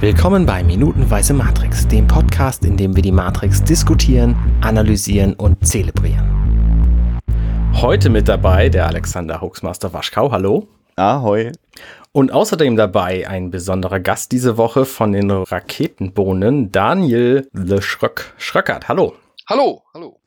[0.00, 7.22] Willkommen bei Minutenweise Matrix, dem Podcast, in dem wir die Matrix diskutieren, analysieren und zelebrieren.
[7.74, 10.32] Heute mit dabei der Alexander Hoaxmaster Waschkau.
[10.32, 10.68] Hallo.
[10.96, 11.52] Ahoi.
[12.12, 18.32] Und außerdem dabei ein besonderer Gast diese Woche von den Raketenbohnen, Daniel Le Schröck.
[18.38, 18.88] Schröckert.
[18.88, 19.16] Hallo.
[19.50, 20.19] Hallo, hallo.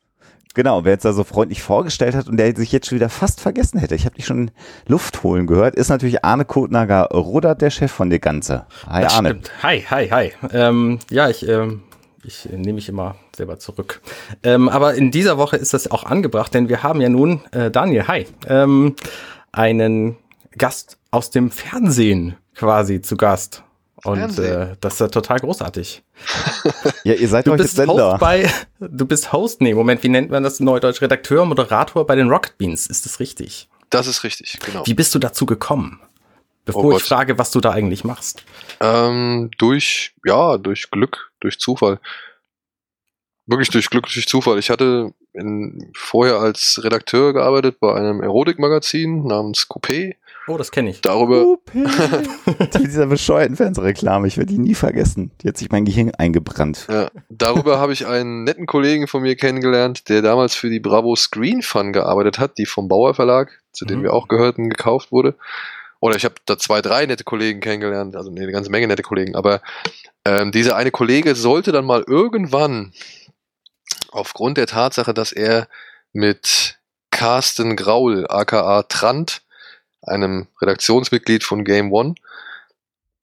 [0.55, 3.41] Genau, wer jetzt da so freundlich vorgestellt hat und der sich jetzt schon wieder fast
[3.41, 4.52] vergessen hätte, ich habe dich schon
[4.88, 8.67] Luft holen gehört, ist natürlich Arne Kotnager Rudert, der Chef von der Ganze.
[8.88, 9.29] Hi das Arne.
[9.29, 9.52] Stimmt.
[9.63, 10.31] Hi, hi, hi.
[10.52, 11.81] Ähm, ja, ich, ähm,
[12.23, 14.02] ich nehme mich immer selber zurück.
[14.43, 17.71] Ähm, aber in dieser Woche ist das auch angebracht, denn wir haben ja nun, äh,
[17.71, 18.95] Daniel, hi, ähm,
[19.51, 20.17] einen
[20.55, 23.63] Gast aus dem Fernsehen quasi zu Gast.
[24.03, 26.03] Und äh, das ist ja total großartig.
[27.03, 28.13] ja, ihr seid du euch bist Sender.
[28.13, 30.59] Host bei, du bist Host, nee, Moment, wie nennt man das?
[30.59, 33.70] Neudeutsch Redakteur, Moderator bei den Rocket Beans, ist das richtig?
[33.89, 34.85] Das ist richtig, genau.
[34.85, 36.02] Wie bist du dazu gekommen?
[36.66, 38.43] Bevor oh ich frage, was du da eigentlich machst.
[38.79, 41.99] Ähm, durch, ja, durch Glück, durch Zufall.
[43.46, 44.57] Wirklich durch Glück, durch Zufall.
[44.59, 50.15] Ich hatte in, vorher als Redakteur gearbeitet bei einem Erotikmagazin namens Coupé
[50.48, 51.02] Oh, das kenne ich.
[51.02, 51.58] Darüber.
[52.80, 55.32] dieser bescheuerten Fernsehreklame, ich werde die nie vergessen.
[55.41, 56.88] Die hat sich mein Gehirn eingebrannt.
[56.90, 61.16] Ja, darüber habe ich einen netten Kollegen von mir kennengelernt, der damals für die Bravo
[61.16, 64.03] Screen Fun gearbeitet hat, die vom Bauer Verlag, zu dem mhm.
[64.03, 65.36] wir auch gehörten, gekauft wurde.
[66.02, 69.36] Oder ich habe da zwei, drei nette Kollegen kennengelernt, also eine ganze Menge nette Kollegen.
[69.36, 69.62] Aber
[70.25, 72.91] ähm, dieser eine Kollege sollte dann mal irgendwann
[74.12, 75.69] aufgrund der Tatsache, dass er
[76.12, 76.78] mit
[77.09, 79.44] Carsten Graul, aka Trant,
[80.06, 82.16] einem Redaktionsmitglied von Game One.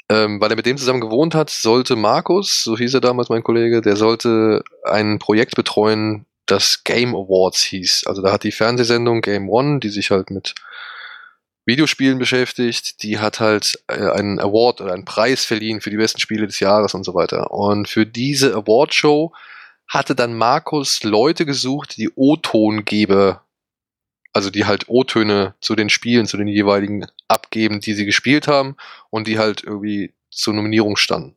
[0.08, 3.44] Ähm, weil er mit dem zusammen gewohnt hat, sollte Markus, so hieß er damals mein
[3.44, 8.04] Kollege, der sollte ein Projekt betreuen, das Game Awards hieß.
[8.06, 10.54] Also da hat die Fernsehsendung Game One, die sich halt mit
[11.64, 16.20] Videospielen beschäftigt, die hat halt äh, einen Award oder einen Preis verliehen für die besten
[16.20, 17.52] Spiele des Jahres und so weiter.
[17.52, 19.32] Und für diese Awardshow
[19.86, 23.44] hatte dann Markus Leute gesucht, die O-Tongeber
[24.32, 28.76] also die halt O-Töne zu den Spielen, zu den jeweiligen abgeben, die sie gespielt haben
[29.10, 31.36] und die halt irgendwie zur Nominierung standen.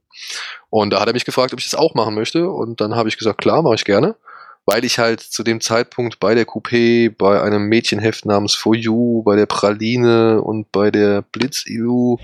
[0.69, 3.09] Und da hat er mich gefragt, ob ich das auch machen möchte und dann habe
[3.09, 4.15] ich gesagt, klar, mache ich gerne
[4.65, 9.23] weil ich halt zu dem Zeitpunkt bei der Coupé, bei einem Mädchenheft namens For You,
[9.23, 12.15] bei der Praline und bei der Blitz EU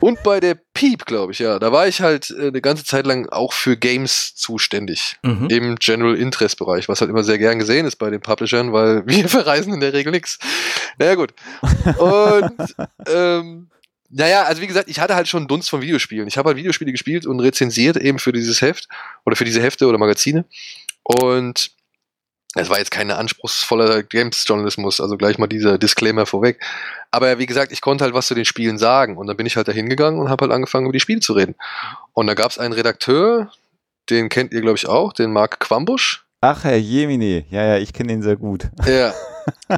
[0.00, 3.06] und bei der Piep, glaube ich, ja, da war ich halt äh, eine ganze Zeit
[3.06, 5.48] lang auch für Games zuständig mhm.
[5.50, 9.02] im General Interest Bereich, was halt immer sehr gern gesehen ist bei den Publishern, weil
[9.06, 10.38] wir verreisen in der Regel nichts.
[10.98, 11.32] Naja, gut.
[11.98, 12.74] Und
[13.08, 13.68] ähm,
[14.16, 16.28] naja, also wie gesagt, ich hatte halt schon einen Dunst von Videospielen.
[16.28, 18.88] Ich habe halt Videospiele gespielt und rezensiert eben für dieses Heft
[19.26, 20.44] oder für diese Hefte oder Magazine.
[21.04, 21.70] Und
[22.56, 26.60] es war jetzt kein anspruchsvoller Games-Journalismus, also gleich mal dieser Disclaimer vorweg.
[27.10, 29.16] Aber wie gesagt, ich konnte halt was zu den Spielen sagen.
[29.16, 31.32] Und dann bin ich halt da hingegangen und habe halt angefangen, über die Spiele zu
[31.32, 31.56] reden.
[32.12, 33.50] Und da gab es einen Redakteur,
[34.08, 36.24] den kennt ihr, glaube ich, auch, den Marc Quambusch.
[36.40, 38.68] Ach, Herr Jemini, ja, ja, ich kenne ihn sehr gut.
[38.86, 39.14] Ja,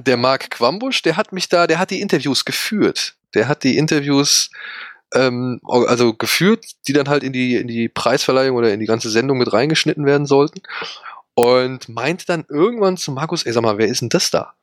[0.00, 3.14] der Marc Quambusch, der hat mich da, der hat die Interviews geführt.
[3.34, 4.50] Der hat die Interviews
[5.14, 9.10] ähm, also geführt, die dann halt in die, in die Preisverleihung oder in die ganze
[9.10, 10.60] Sendung mit reingeschnitten werden sollten
[11.36, 14.54] und meinte dann irgendwann zu Markus, ey, sag mal, wer ist denn das da?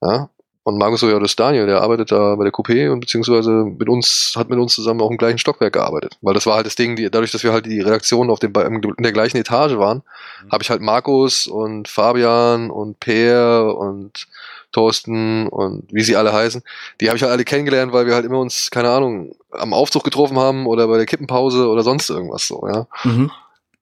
[0.00, 0.30] Ja,
[0.64, 3.50] und Markus so, ja, das ist Daniel, der arbeitet da bei der Coupé und beziehungsweise
[3.50, 6.18] mit uns, hat mit uns zusammen auch im gleichen Stockwerk gearbeitet.
[6.20, 8.52] Weil das war halt das Ding, die, dadurch, dass wir halt die Redaktion auf dem,
[8.54, 10.02] in der gleichen Etage waren,
[10.44, 10.52] mhm.
[10.52, 14.28] habe ich halt Markus und Fabian und Peer und
[14.70, 16.62] Thorsten und wie sie alle heißen,
[17.00, 20.04] die habe ich halt alle kennengelernt, weil wir halt immer uns, keine Ahnung, am Aufzug
[20.04, 22.86] getroffen haben oder bei der Kippenpause oder sonst irgendwas so, ja.
[23.02, 23.32] Mhm.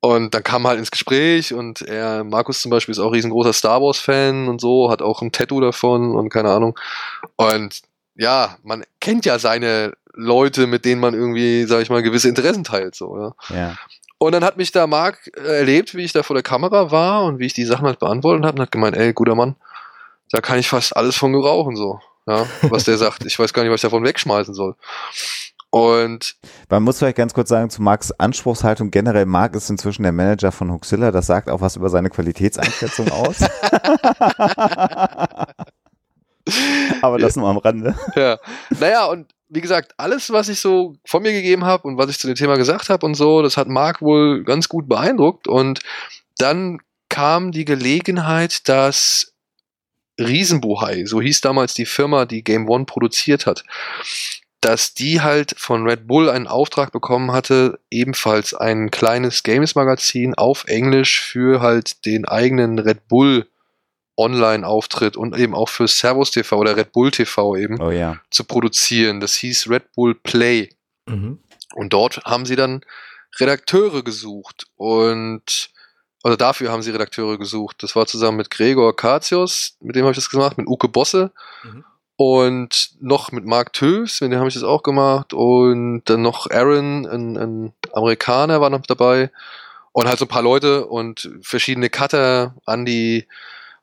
[0.01, 3.83] Und dann kam halt ins Gespräch und er, Markus zum Beispiel ist auch riesengroßer Star
[3.83, 6.79] Wars Fan und so, hat auch ein Tattoo davon und keine Ahnung.
[7.37, 7.83] Und
[8.15, 12.65] ja, man kennt ja seine Leute, mit denen man irgendwie, sag ich mal, gewisse Interessen
[12.65, 13.35] teilt, so, ja.
[13.55, 13.77] ja.
[14.19, 17.39] Und dann hat mich da Marc erlebt, wie ich da vor der Kamera war und
[17.39, 19.57] wie ich die Sachen halt beantwortet habe und hat gemeint, ey, guter Mann,
[20.31, 23.25] da kann ich fast alles von gebrauchen, so, ja, was der sagt.
[23.27, 24.77] Ich weiß gar nicht, was ich davon wegschmeißen soll.
[25.71, 26.37] Und
[26.69, 30.51] man muss vielleicht ganz kurz sagen, zu Marks Anspruchshaltung generell, Mark ist inzwischen der Manager
[30.51, 33.37] von Huxilla, das sagt auch was über seine Qualitätseinschätzung aus.
[37.03, 37.95] Aber das nur am Rande.
[38.17, 38.39] Ja.
[38.81, 42.19] Naja, und wie gesagt, alles, was ich so von mir gegeben habe und was ich
[42.19, 45.47] zu dem Thema gesagt habe und so, das hat Mark wohl ganz gut beeindruckt.
[45.47, 45.81] Und
[46.39, 46.79] dann
[47.09, 49.35] kam die Gelegenheit, dass
[50.19, 53.65] Riesenbuhai, so hieß damals die Firma, die Game One produziert hat,
[54.61, 60.65] dass die halt von Red Bull einen Auftrag bekommen hatte, ebenfalls ein kleines Games-Magazin auf
[60.67, 63.47] Englisch für halt den eigenen Red Bull
[64.19, 68.21] Online-Auftritt und eben auch für Servus TV oder Red Bull TV eben oh, ja.
[68.31, 69.21] zu produzieren.
[69.21, 70.69] Das hieß Red Bull Play.
[71.07, 71.39] Mhm.
[71.75, 72.83] Und dort haben sie dann
[73.39, 75.71] Redakteure gesucht und
[76.23, 77.83] also dafür haben sie Redakteure gesucht.
[77.83, 81.33] Das war zusammen mit Gregor Katios, mit dem habe ich das gemacht, mit Uke Bosse
[81.65, 81.85] mhm.
[82.21, 86.51] Und noch mit Mark Tövs, mit dem habe ich das auch gemacht und dann noch
[86.51, 89.31] Aaron, ein, ein Amerikaner, war noch dabei
[89.93, 93.27] und halt so ein paar Leute und verschiedene Cutter, Andy,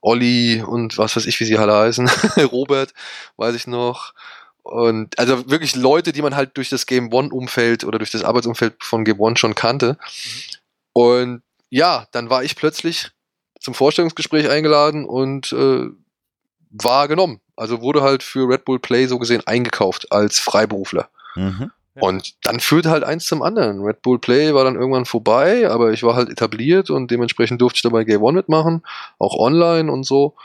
[0.02, 2.08] Olli und was weiß ich, wie sie alle heißen,
[2.52, 2.94] Robert,
[3.38, 4.14] weiß ich noch.
[4.62, 8.84] Und also wirklich Leute, die man halt durch das Game One-Umfeld oder durch das Arbeitsumfeld
[8.84, 9.94] von Game One schon kannte.
[9.94, 10.58] Mhm.
[10.94, 11.42] Und
[11.72, 13.10] ja, dann war ich plötzlich
[13.60, 15.88] zum Vorstellungsgespräch eingeladen und äh,
[16.70, 17.42] war genommen.
[17.58, 21.10] Also wurde halt für Red Bull Play so gesehen eingekauft als Freiberufler.
[21.36, 21.72] Mhm.
[22.00, 23.82] Und dann führte halt eins zum anderen.
[23.84, 27.78] Red Bull Play war dann irgendwann vorbei, aber ich war halt etabliert und dementsprechend durfte
[27.78, 28.84] ich dabei Game One mitmachen,
[29.18, 30.36] auch online und so.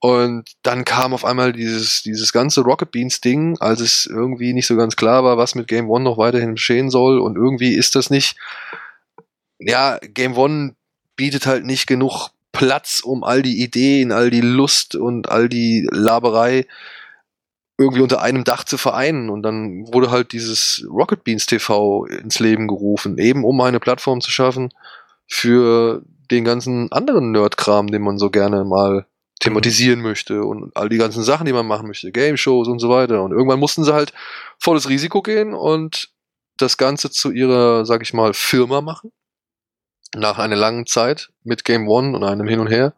[0.00, 4.66] Und dann kam auf einmal dieses, dieses ganze Rocket Beans Ding, als es irgendwie nicht
[4.66, 7.18] so ganz klar war, was mit Game One noch weiterhin geschehen soll.
[7.18, 8.36] Und irgendwie ist das nicht,
[9.58, 10.76] ja, Game One
[11.16, 12.28] bietet halt nicht genug
[12.58, 16.66] Platz, um all die Ideen, all die Lust und all die Laberei
[17.78, 19.30] irgendwie unter einem Dach zu vereinen.
[19.30, 24.20] Und dann wurde halt dieses Rocket Beans TV ins Leben gerufen, eben um eine Plattform
[24.20, 24.70] zu schaffen
[25.28, 26.02] für
[26.32, 29.06] den ganzen anderen Nerdkram, den man so gerne mal
[29.38, 32.88] thematisieren möchte und all die ganzen Sachen, die man machen möchte, Game Shows und so
[32.88, 33.22] weiter.
[33.22, 34.12] Und irgendwann mussten sie halt
[34.58, 36.10] volles Risiko gehen und
[36.56, 39.12] das Ganze zu ihrer, sag ich mal, Firma machen.
[40.14, 42.94] Nach einer langen Zeit mit Game One und einem Hin und Her.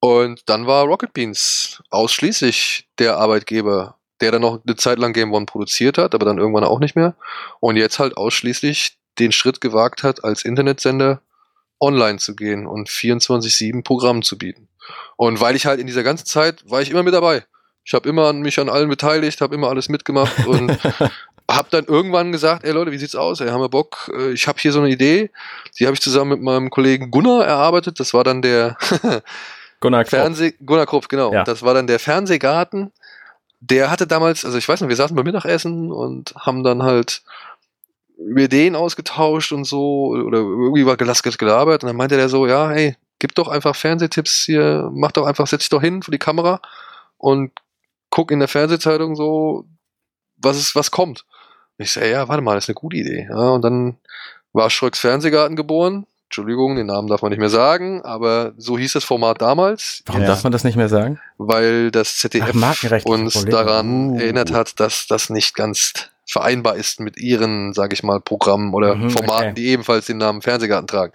[0.00, 5.32] Und dann war Rocket Beans ausschließlich der Arbeitgeber, der dann noch eine Zeit lang Game
[5.32, 7.16] One produziert hat, aber dann irgendwann auch nicht mehr.
[7.60, 11.20] Und jetzt halt ausschließlich den Schritt gewagt hat, als Internetsender
[11.80, 14.68] online zu gehen und 24-7 Programm zu bieten.
[15.16, 17.44] Und weil ich halt in dieser ganzen Zeit war ich immer mit dabei.
[17.88, 20.78] Ich habe immer mich an allen beteiligt, habe immer alles mitgemacht und
[21.50, 23.40] habe dann irgendwann gesagt, ey Leute, wie sieht's aus?
[23.40, 24.10] Ey, haben wir Bock?
[24.14, 25.30] Äh, ich habe hier so eine Idee,
[25.78, 27.98] die habe ich zusammen mit meinem Kollegen Gunnar erarbeitet.
[27.98, 28.76] Das war dann der
[29.80, 30.10] Gunnar Krupp.
[30.10, 31.32] Fernseh Gunnar Krupp, genau.
[31.32, 31.44] Ja.
[31.44, 32.92] Das war dann der Fernsehgarten.
[33.60, 37.22] Der hatte damals, also ich weiß noch, wir saßen beim Mittagessen und haben dann halt
[38.18, 42.46] über Ideen ausgetauscht und so oder irgendwie war gelastet gelabert und dann meinte der so,
[42.46, 46.10] ja, hey, gib doch einfach Fernsehtipps hier, mach doch einfach, setz dich doch hin für
[46.10, 46.60] die Kamera
[47.16, 47.50] und
[48.10, 49.64] guck in der Fernsehzeitung so,
[50.36, 51.24] was ist, was kommt.
[51.78, 53.28] Und ich sage, ja, warte mal, das ist eine gute Idee.
[53.30, 53.98] Ja, und dann
[54.52, 56.06] war Schröcks Fernsehgarten geboren.
[56.28, 60.02] Entschuldigung, den Namen darf man nicht mehr sagen, aber so hieß das Format damals.
[60.04, 60.28] Warum ja.
[60.28, 61.18] darf man das nicht mehr sagen?
[61.38, 64.18] Weil das ZDF Ach, uns daran uh.
[64.18, 68.94] erinnert hat, dass das nicht ganz vereinbar ist mit ihren, sage ich mal, Programmen oder
[68.94, 69.54] mhm, Formaten, okay.
[69.54, 71.12] die ebenfalls den Namen Fernsehgarten tragen.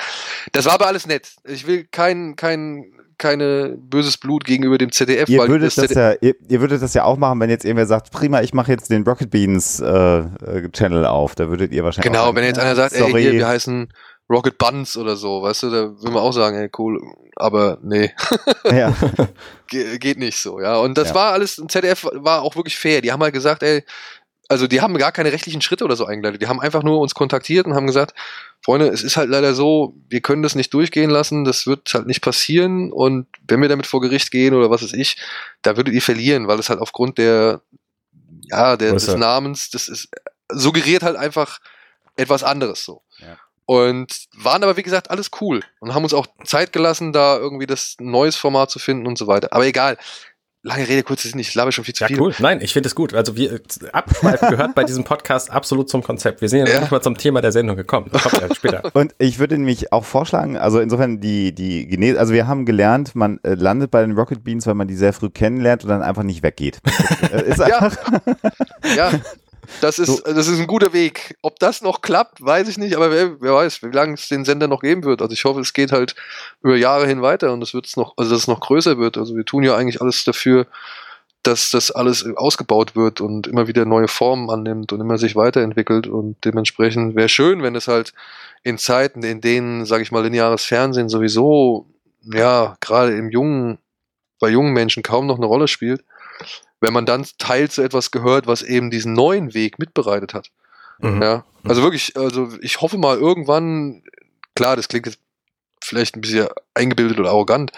[0.51, 1.29] Das war aber alles nett.
[1.43, 2.91] Ich will kein, kein,
[3.23, 5.29] keine böses Blut gegenüber dem ZDF.
[5.29, 7.85] Ihr, würdet das, ZDF ja, ihr, ihr, würdet das ja auch machen, wenn jetzt irgendwer
[7.85, 11.35] sagt, prima, ich mache jetzt den Rocket Beans äh, äh, Channel auf.
[11.35, 13.13] Da würdet ihr wahrscheinlich Genau, wenn jetzt einer sagt, sorry.
[13.15, 13.87] ey, hier, wir heißen
[14.29, 17.01] Rocket Buns oder so, weißt du, da will man auch sagen, ey, cool,
[17.37, 18.11] aber nee.
[18.71, 18.93] Ja.
[19.67, 20.77] Ge geht nicht so, ja.
[20.77, 21.15] Und das ja.
[21.15, 23.01] war alles, ZDF war auch wirklich fair.
[23.01, 23.83] Die haben halt gesagt, ey,
[24.49, 26.41] also die haben gar keine rechtlichen Schritte oder so eingeleitet.
[26.41, 28.13] Die haben einfach nur uns kontaktiert und haben gesagt,
[28.61, 32.07] Freunde, es ist halt leider so, wir können das nicht durchgehen lassen, das wird halt
[32.07, 35.17] nicht passieren und wenn wir damit vor Gericht gehen oder was weiß ich,
[35.61, 37.61] da würdet ihr verlieren, weil es halt aufgrund der,
[38.49, 40.09] ja, der, des Namens, das ist,
[40.49, 41.59] suggeriert halt einfach
[42.15, 43.01] etwas anderes so.
[43.19, 43.37] Ja.
[43.65, 47.65] Und waren aber, wie gesagt, alles cool und haben uns auch Zeit gelassen, da irgendwie
[47.65, 49.53] das neues Format zu finden und so weiter.
[49.53, 49.97] Aber egal,
[50.63, 52.19] lange Rede, kurz ist nicht, ich labe schon viel zu ja, viel.
[52.19, 52.33] cool.
[52.39, 53.13] Nein, ich finde es gut.
[53.13, 53.59] Also wir
[53.91, 56.41] abschweifen gehört bei diesem Podcast absolut zum Konzept.
[56.41, 56.79] Wir sind ja, ja.
[56.79, 58.09] nicht mal zum Thema der Sendung gekommen.
[58.11, 58.81] Das kommt ja später.
[58.93, 63.13] Und ich würde nämlich auch vorschlagen, also insofern die die Genes also wir haben gelernt,
[63.13, 66.01] man äh, landet bei den Rocket Beans, weil man die sehr früh kennenlernt und dann
[66.01, 66.79] einfach nicht weggeht.
[67.31, 67.89] Äh, ist ja.
[68.95, 69.11] ja.
[69.81, 70.21] Das ist, so.
[70.23, 71.37] das ist ein guter Weg.
[71.41, 74.45] Ob das noch klappt, weiß ich nicht, aber wer, wer weiß, wie lange es den
[74.45, 75.21] Sender noch geben wird.
[75.21, 76.15] Also ich hoffe, es geht halt
[76.61, 79.17] über Jahre hin weiter und es wird noch, also dass es noch größer wird.
[79.17, 80.67] Also wir tun ja eigentlich alles dafür,
[81.43, 86.07] dass das alles ausgebaut wird und immer wieder neue Formen annimmt und immer sich weiterentwickelt
[86.07, 88.13] und dementsprechend wäre schön, wenn es halt
[88.63, 91.85] in Zeiten, in denen, sage ich mal, lineares Fernsehen sowieso,
[92.21, 93.77] ja, gerade im jungen,
[94.39, 96.05] bei jungen Menschen kaum noch eine Rolle spielt,
[96.83, 100.51] wenn man dann Teil zu etwas gehört, was eben diesen neuen Weg mitbereitet hat.
[100.99, 101.21] Mhm.
[101.21, 104.03] Ja, also wirklich, also ich hoffe mal irgendwann,
[104.53, 105.19] klar, das klingt jetzt
[105.81, 107.71] vielleicht ein bisschen eingebildet oder arrogant,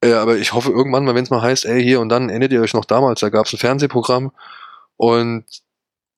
[0.00, 2.52] äh, aber ich hoffe irgendwann mal, wenn es mal heißt, ey, hier und dann erinnert
[2.52, 4.30] ihr euch noch damals, da gab es ein Fernsehprogramm
[4.96, 5.44] und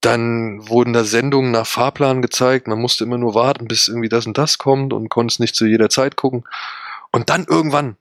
[0.02, 4.26] dann wurden da Sendungen nach Fahrplan gezeigt, man musste immer nur warten, bis irgendwie das
[4.26, 6.44] und das kommt und konnte es nicht zu jeder Zeit gucken.
[7.10, 7.96] Und dann irgendwann,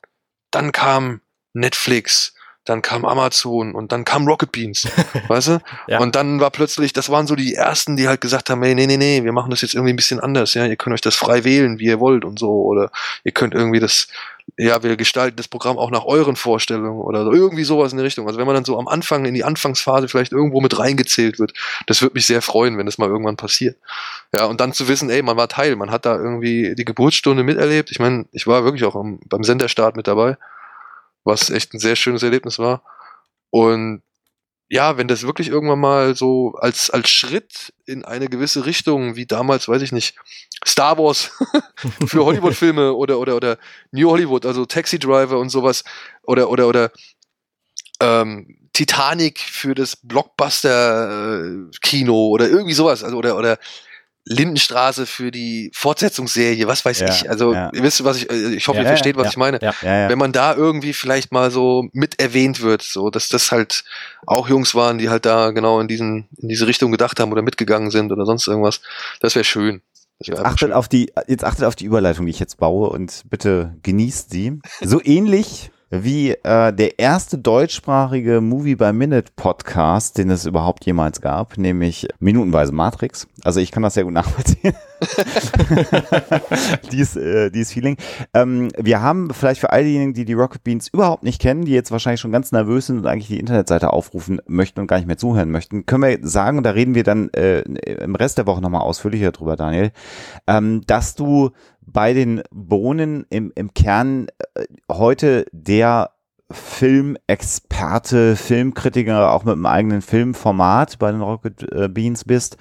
[0.52, 1.22] dann kam
[1.54, 2.34] Netflix,
[2.68, 4.88] dann kam Amazon und dann kam Rocket Beans,
[5.28, 5.60] weißt du?
[5.88, 6.00] Ja.
[6.00, 8.88] Und dann war plötzlich, das waren so die ersten, die halt gesagt haben, hey, nee,
[8.88, 11.16] nee, nee, wir machen das jetzt irgendwie ein bisschen anders, ja, ihr könnt euch das
[11.16, 12.92] frei wählen, wie ihr wollt und so, oder
[13.24, 14.08] ihr könnt irgendwie das,
[14.58, 18.04] ja, wir gestalten das Programm auch nach euren Vorstellungen oder so, irgendwie sowas in die
[18.04, 18.28] Richtung.
[18.28, 21.54] Also wenn man dann so am Anfang, in die Anfangsphase vielleicht irgendwo mit reingezählt wird,
[21.86, 23.78] das würde mich sehr freuen, wenn das mal irgendwann passiert.
[24.34, 27.44] Ja, und dann zu wissen, ey, man war Teil, man hat da irgendwie die Geburtsstunde
[27.44, 27.92] miterlebt.
[27.92, 30.38] Ich meine, ich war wirklich auch am, beim Senderstart mit dabei,
[31.28, 32.82] was echt ein sehr schönes Erlebnis war.
[33.52, 34.02] Und
[34.70, 39.26] ja, wenn das wirklich irgendwann mal so als, als Schritt in eine gewisse Richtung, wie
[39.26, 40.16] damals, weiß ich nicht,
[40.66, 41.32] Star Wars
[42.08, 43.58] für Hollywood-Filme oder, oder, oder
[43.92, 45.84] New Hollywood, also Taxi Driver und sowas,
[46.24, 46.92] oder, oder, oder
[48.02, 53.58] ähm, Titanic für das Blockbuster-Kino oder irgendwie sowas, also, oder, oder
[54.30, 57.30] Lindenstraße für die Fortsetzungsserie, was weiß Ja, ich.
[57.30, 57.72] Also, ja.
[57.74, 59.60] ihr wisst, was ich, äh, ich hoffe, Ja, ihr versteht, was ich meine
[60.10, 63.84] wenn man da irgendwie vielleicht mal so mit erwähnt wird, so dass das halt
[64.26, 67.42] auch Jungs waren, die halt da genau in diesen in diese Richtung gedacht haben oder
[67.42, 68.82] mitgegangen sind oder sonst irgendwas,
[69.20, 69.82] das wäre schön.
[70.20, 73.76] Einfach Achtet auf die, jetzt achtet auf die Überleitung, die ich jetzt baue und bitte
[73.84, 74.60] genießt sie.
[74.82, 81.22] So ähnlich wie äh, der erste deutschsprachige Movie by Minute Podcast, den es überhaupt jemals
[81.22, 83.28] gab, nämlich Minutenweise Matrix.
[83.44, 84.74] Also ich kann das sehr gut nachvollziehen.
[86.92, 87.96] dies, äh, dies Feeling.
[88.34, 91.72] Ähm, wir haben vielleicht für all diejenigen, die die Rocket Beans überhaupt nicht kennen, die
[91.72, 95.08] jetzt wahrscheinlich schon ganz nervös sind und eigentlich die Internetseite aufrufen möchten und gar nicht
[95.08, 98.46] mehr zuhören möchten, können wir sagen, und da reden wir dann äh, im Rest der
[98.46, 99.92] Woche nochmal ausführlicher drüber, Daniel,
[100.48, 101.52] ähm, dass du
[101.88, 106.12] bei den Bohnen im, im Kern äh, heute der
[106.50, 112.58] Filmexperte, Filmkritiker, auch mit einem eigenen Filmformat bei den Rocket äh, Beans bist.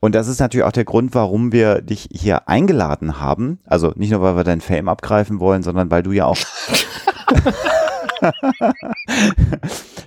[0.00, 3.60] Und das ist natürlich auch der Grund, warum wir dich hier eingeladen haben.
[3.64, 6.36] Also nicht nur, weil wir dein Fame abgreifen wollen, sondern weil du ja auch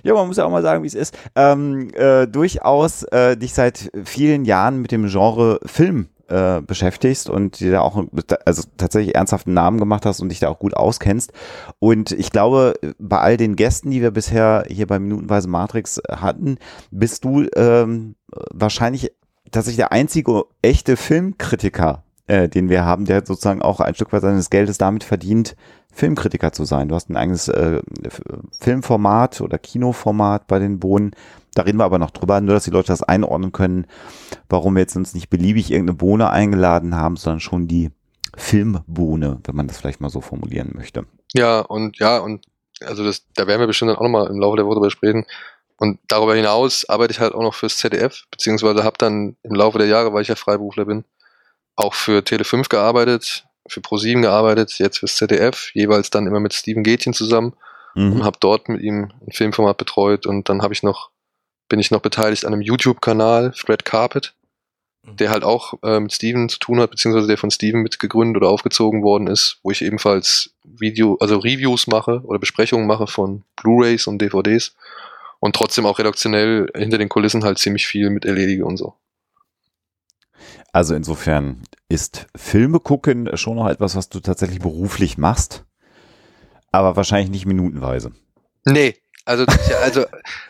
[0.02, 3.54] ja, man muss ja auch mal sagen, wie es ist, ähm, äh, durchaus äh, dich
[3.54, 8.02] seit vielen Jahren mit dem Genre Film äh, beschäftigst und dir da auch
[8.44, 11.32] also tatsächlich ernsthaften Namen gemacht hast und dich da auch gut auskennst.
[11.78, 16.58] Und ich glaube, bei all den Gästen, die wir bisher hier bei Minutenweise Matrix hatten,
[16.90, 18.16] bist du ähm,
[18.50, 19.12] wahrscheinlich
[19.50, 24.22] tatsächlich der einzige echte Filmkritiker, äh, den wir haben, der sozusagen auch ein Stück weit
[24.22, 25.56] seines Geldes damit verdient,
[25.92, 26.88] Filmkritiker zu sein.
[26.88, 27.80] Du hast ein eigenes äh,
[28.60, 31.12] Filmformat oder Kinoformat bei den Bohnen.
[31.56, 33.86] Da reden wir aber noch drüber, nur dass die Leute das einordnen können,
[34.48, 37.90] warum wir jetzt uns nicht beliebig irgendeine Bohne eingeladen haben, sondern schon die
[38.36, 41.06] Filmbohne, wenn man das vielleicht mal so formulieren möchte.
[41.32, 42.44] Ja, und ja, und
[42.84, 45.24] also das, da werden wir bestimmt dann auch nochmal im Laufe der Woche drüber sprechen.
[45.78, 49.78] Und darüber hinaus arbeite ich halt auch noch fürs ZDF, beziehungsweise habe dann im Laufe
[49.78, 51.04] der Jahre, weil ich ja Freiberufler bin,
[51.74, 56.82] auch für Tele5 gearbeitet, für ProSieben gearbeitet, jetzt fürs ZDF, jeweils dann immer mit Steven
[56.82, 57.54] Gätchen zusammen
[57.94, 58.24] und Mhm.
[58.24, 61.10] habe dort mit ihm ein Filmformat betreut und dann habe ich noch
[61.68, 64.34] bin ich noch beteiligt an einem YouTube-Kanal Fred Carpet,
[65.02, 68.50] der halt auch äh, mit Steven zu tun hat, beziehungsweise der von Steven mitgegründet oder
[68.50, 74.06] aufgezogen worden ist, wo ich ebenfalls Video, also Reviews mache oder Besprechungen mache von Blu-rays
[74.06, 74.74] und DVDs
[75.38, 78.94] und trotzdem auch redaktionell hinter den Kulissen halt ziemlich viel mit erledige und so.
[80.72, 85.64] Also insofern ist Filme gucken schon noch etwas, was du tatsächlich beruflich machst,
[86.72, 88.12] aber wahrscheinlich nicht minutenweise.
[88.66, 88.96] Nee,
[89.26, 89.44] also,
[89.82, 90.06] also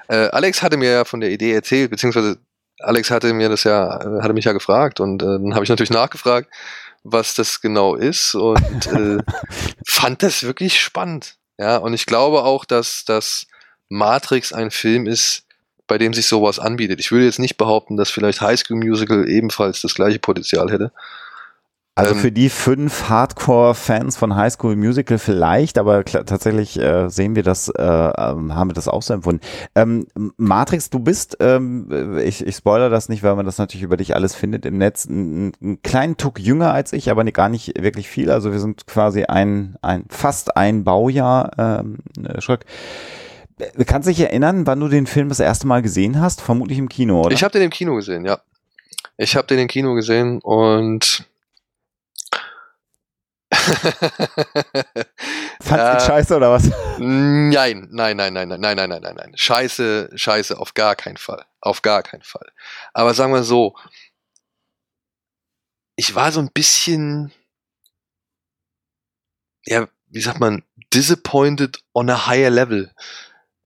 [0.09, 2.39] äh, Alex hatte mir ja von der Idee erzählt, beziehungsweise
[2.79, 5.71] Alex hatte mir das ja, äh, hatte mich ja gefragt und äh, dann habe ich
[5.71, 6.49] natürlich nachgefragt,
[7.03, 9.19] was das genau ist und äh,
[9.87, 11.37] fand das wirklich spannend.
[11.59, 13.47] Ja, und ich glaube auch, dass dass
[13.89, 15.45] Matrix ein Film ist,
[15.87, 17.01] bei dem sich sowas anbietet.
[17.01, 20.93] Ich würde jetzt nicht behaupten, dass vielleicht High School Musical ebenfalls das gleiche Potenzial hätte.
[21.99, 27.35] Also Ähm, für die fünf Hardcore-Fans von High School Musical vielleicht, aber tatsächlich äh, sehen
[27.35, 29.41] wir das, äh, ähm, haben wir das auch so empfunden.
[29.75, 33.97] Ähm, Matrix, du bist, ähm, ich, ich spoiler das nicht, weil man das natürlich über
[33.97, 37.83] dich alles findet im Netz, einen, einen kleinen Tuck jünger als ich, aber gar nicht
[37.83, 38.31] wirklich viel.
[38.31, 42.67] Also wir sind quasi ein, ein fast ein Baujahr ähm, äh, Schreck.
[43.87, 46.43] Kannst du dich erinnern, wann du den Film das erste Mal gesehen hast?
[46.43, 47.33] Vermutlich im Kino, oder?
[47.33, 48.39] Ich habe den im Kino gesehen, ja.
[49.17, 51.25] Ich habe den im Kino gesehen und
[55.61, 56.71] Fandst du äh, scheiße oder was?
[56.99, 59.33] Nein, nein, nein, nein, nein, nein, nein, nein, nein, nein.
[59.37, 61.45] Scheiße, scheiße, auf gar keinen Fall.
[61.61, 62.51] Auf gar keinen Fall.
[62.93, 63.75] Aber sagen wir so,
[65.97, 67.33] ich war so ein bisschen,
[69.65, 72.93] ja, wie sagt man, disappointed on a higher level.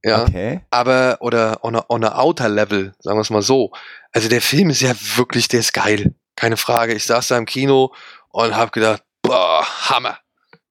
[0.02, 0.60] Ja, Okay.
[0.70, 3.72] aber, oder on a, on a outer level, sagen wir es mal so.
[4.12, 6.14] Also der Film ist ja wirklich, der ist geil.
[6.36, 6.94] Keine Frage.
[6.94, 7.92] Ich saß da im Kino
[8.30, 10.18] und habe gedacht, boah, Hammer.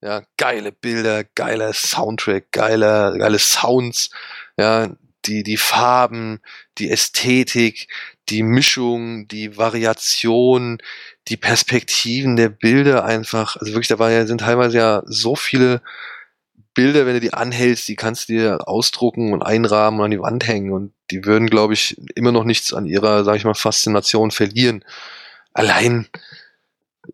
[0.02, 4.10] Ja, geile Bilder, geiler Soundtrack, geiler, geile Sounds.
[4.58, 4.90] Ja,
[5.26, 6.42] die, die Farben,
[6.78, 7.88] die Ästhetik,
[8.28, 10.80] die Mischung, die Variation,
[11.30, 13.56] die Perspektiven der Bilder einfach.
[13.56, 15.82] Also wirklich, da war ja, sind teilweise ja so viele
[16.74, 20.20] Bilder, wenn du die anhältst, die kannst du dir ausdrucken und einrahmen und an die
[20.20, 23.56] Wand hängen und die würden, glaube ich, immer noch nichts an ihrer, sage ich mal,
[23.56, 24.84] Faszination verlieren.
[25.54, 26.08] Allein,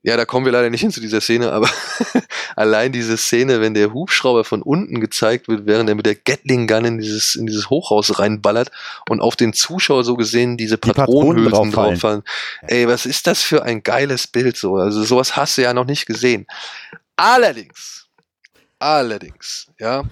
[0.04, 1.70] ja, da kommen wir leider nicht hin zu dieser Szene, aber
[2.56, 6.68] allein diese Szene, wenn der Hubschrauber von unten gezeigt wird, während er mit der Gatling
[6.68, 8.72] Gun in dieses, in dieses Hochhaus reinballert
[9.10, 12.24] und auf den Zuschauer so gesehen diese Die Patronen Patronenhülsen drauffallen.
[12.68, 14.76] Ey, was ist das für ein geiles Bild so?
[14.76, 16.46] Also sowas hast du ja noch nicht gesehen.
[17.16, 18.08] Allerdings,
[18.80, 20.04] allerdings, ja,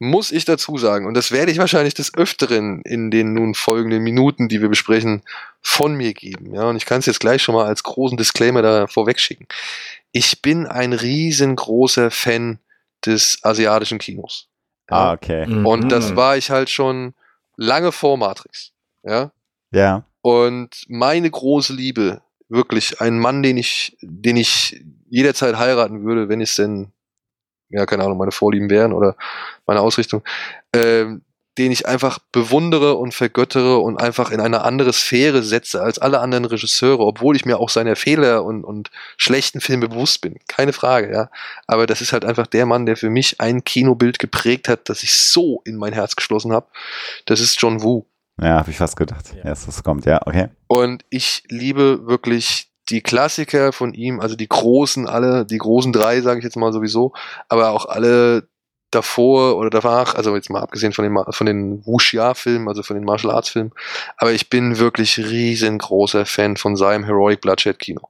[0.00, 4.02] muss ich dazu sagen, und das werde ich wahrscheinlich des Öfteren in den nun folgenden
[4.02, 5.22] Minuten, die wir besprechen,
[5.60, 6.54] von mir geben.
[6.54, 9.46] Ja, und ich kann es jetzt gleich schon mal als großen Disclaimer da vorweg schicken.
[10.10, 12.58] Ich bin ein riesengroßer Fan
[13.04, 14.48] des asiatischen Kinos.
[14.88, 15.46] Ah, okay.
[15.46, 15.66] Mhm.
[15.66, 17.14] Und das war ich halt schon
[17.56, 18.72] lange vor Matrix.
[19.02, 19.30] Ja.
[19.70, 20.04] Ja.
[20.22, 26.40] Und meine große Liebe, wirklich ein Mann, den ich, den ich jederzeit heiraten würde, wenn
[26.40, 26.90] es denn,
[27.70, 29.16] ja, keine Ahnung, meine Vorlieben wären oder
[29.66, 30.22] meine Ausrichtung,
[30.74, 31.22] ähm,
[31.58, 36.20] den ich einfach bewundere und vergöttere und einfach in eine andere Sphäre setze als alle
[36.20, 40.38] anderen Regisseure, obwohl ich mir auch seiner Fehler und, und schlechten Filme bewusst bin.
[40.48, 41.30] Keine Frage, ja.
[41.66, 45.02] Aber das ist halt einfach der Mann, der für mich ein Kinobild geprägt hat, das
[45.02, 46.66] ich so in mein Herz geschlossen habe.
[47.26, 48.06] Das ist John Woo.
[48.40, 49.34] Ja, habe ich fast gedacht.
[49.36, 49.42] Ja.
[49.42, 50.48] Dass das kommt, ja, okay.
[50.66, 56.20] Und ich liebe wirklich die Klassiker von ihm, also die großen, alle, die großen drei,
[56.20, 57.12] sage ich jetzt mal sowieso,
[57.48, 58.48] aber auch alle
[58.90, 63.04] davor oder danach, also jetzt mal abgesehen von den, von den Wuxia-Filmen, also von den
[63.04, 63.72] Martial Arts-Filmen,
[64.16, 68.08] aber ich bin wirklich riesengroßer Fan von seinem Heroic Bloodshed-Kino.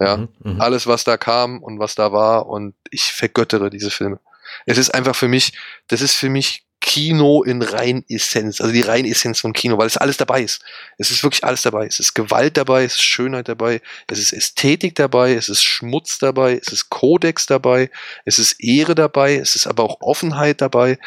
[0.00, 0.60] Ja, Mhm, mhm.
[0.60, 4.18] alles, was da kam und was da war und ich vergöttere diese Filme.
[4.66, 5.52] Es ist einfach für mich,
[5.88, 10.16] das ist für mich Kino in Reinessenz, also die Reinessenz von Kino, weil es alles
[10.16, 10.64] dabei ist.
[10.98, 11.86] Es ist wirklich alles dabei.
[11.86, 16.18] Es ist Gewalt dabei, es ist Schönheit dabei, es ist Ästhetik dabei, es ist Schmutz
[16.18, 17.88] dabei, es ist Kodex dabei,
[18.24, 20.98] es ist Ehre dabei, es ist aber auch Offenheit dabei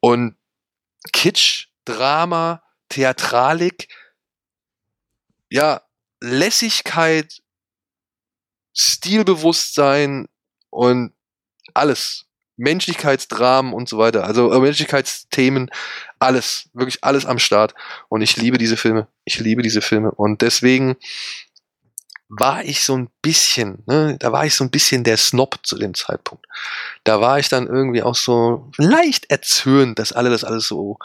[0.00, 0.36] und
[1.12, 3.88] Kitsch, Drama, Theatralik,
[5.50, 5.82] ja,
[6.20, 7.42] Lässigkeit,
[8.74, 10.28] Stilbewusstsein
[10.70, 11.12] und
[11.74, 12.26] alles.
[12.62, 14.24] Menschlichkeitsdramen und so weiter.
[14.24, 15.70] Also äh, Menschlichkeitsthemen,
[16.20, 17.74] alles, wirklich alles am Start.
[18.08, 19.08] Und ich liebe diese Filme.
[19.24, 20.12] Ich liebe diese Filme.
[20.12, 20.96] Und deswegen
[22.28, 25.76] war ich so ein bisschen, ne, da war ich so ein bisschen der Snob zu
[25.76, 26.46] dem Zeitpunkt.
[27.04, 30.98] Da war ich dann irgendwie auch so leicht erzürnt, dass alle das alles so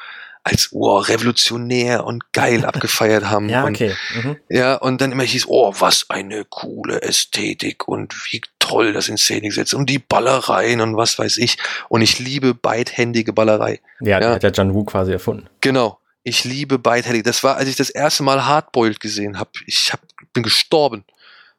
[0.48, 3.50] als oh, revolutionär und geil abgefeiert haben.
[3.50, 3.96] Ja, und okay.
[4.16, 4.38] Mhm.
[4.50, 9.18] ja, und dann immer hieß, oh, was eine coole Ästhetik und wie toll das in
[9.18, 11.58] Szene gesetzt und die Ballereien und was weiß ich.
[11.90, 13.80] Und ich liebe beidhändige Ballerei.
[14.00, 14.20] Ja, Ja.
[14.20, 15.48] der hat ja John Woo quasi erfunden.
[15.62, 16.00] Genau.
[16.24, 17.24] Ich liebe beidhändig.
[17.24, 19.50] Das war, als ich das erste Mal Hardboiled gesehen habe.
[19.66, 20.02] Ich hab,
[20.34, 21.06] bin gestorben.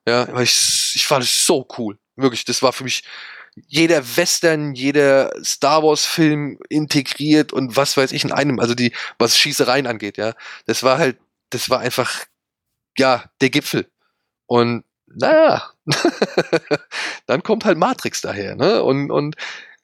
[0.06, 1.96] Ja, weil ich, ich fand es so cool.
[2.16, 3.02] Wirklich, das war für mich
[3.66, 8.60] jeder Western, jeder Star Wars Film integriert und was weiß ich in einem.
[8.60, 10.34] Also die, was Schießereien angeht, ja.
[10.66, 11.18] Das war halt,
[11.50, 12.24] das war einfach,
[12.96, 13.88] ja, der Gipfel.
[14.46, 15.70] Und naja,
[17.26, 18.82] dann kommt halt Matrix daher, ne?
[18.82, 19.36] Und, und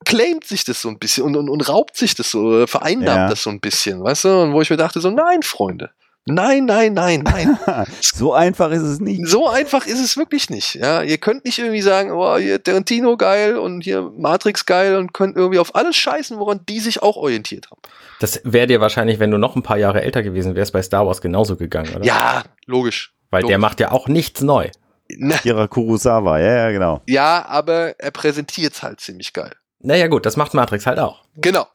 [0.04, 3.06] claimt sich das so ein bisschen und, und, und raubt sich das so, äh, vereinnahmt
[3.06, 3.28] Ja.
[3.28, 4.42] das so ein bisschen, weißt du?
[4.42, 5.90] Und wo ich mir dachte, so, nein, Freunde.
[6.26, 7.58] Nein, nein, nein, nein.
[8.00, 9.26] so einfach ist es nicht.
[9.26, 10.74] So einfach ist es wirklich nicht.
[10.74, 15.12] Ja, ihr könnt nicht irgendwie sagen, oh, hier Tarantino geil und hier Matrix geil und
[15.12, 17.80] könnt irgendwie auf alles scheißen, woran die sich auch orientiert haben.
[18.20, 21.06] Das wäre dir wahrscheinlich, wenn du noch ein paar Jahre älter gewesen wärst, bei Star
[21.06, 22.04] Wars genauso gegangen, oder?
[22.04, 23.12] Ja, logisch.
[23.30, 23.60] Weil der logisch.
[23.60, 24.70] macht ja auch nichts neu.
[25.10, 27.02] Na, Kira Kurosawa, ja, ja, genau.
[27.06, 29.52] ja, aber er präsentiert's halt ziemlich geil.
[29.80, 31.22] Naja, gut, das macht Matrix halt auch.
[31.36, 31.66] Genau.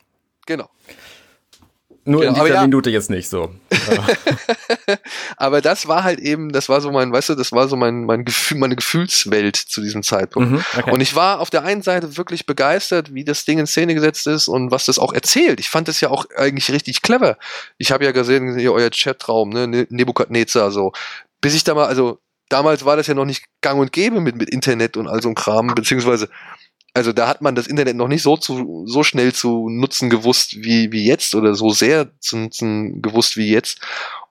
[0.48, 0.68] Genau.
[2.10, 2.62] Nur in Genau, aber dieser ja.
[2.64, 3.54] Minute jetzt nicht so.
[5.38, 8.06] Aber das war halt eben, das war so mein, weißt du, das war so mein,
[8.06, 10.52] mein Gefühl, meine Gefühlswelt zu diesem Zeitpunkt.
[10.52, 10.92] Mhm, okay.
[10.92, 14.28] Und ich war auf der einen Seite wirklich begeistert, wie das Ding in Szene gesetzt
[14.28, 15.60] ist und was das auch erzählt.
[15.60, 17.38] Ich fand das ja auch eigentlich richtig clever.
[17.78, 20.92] Ich habe ja gesehen, hier euer Chatraum, ne, Ne- Nebukadnezar, so.
[21.42, 22.20] Bis ich da mal, also
[22.50, 25.30] damals war das ja noch nicht gang und gäbe mit, mit Internet und all so
[25.30, 26.30] ein Kram, beziehungsweise,
[27.00, 30.58] also da hat man das Internet noch nicht so zu, so schnell zu nutzen gewusst
[30.58, 33.80] wie, wie jetzt oder so sehr zu nutzen gewusst wie jetzt.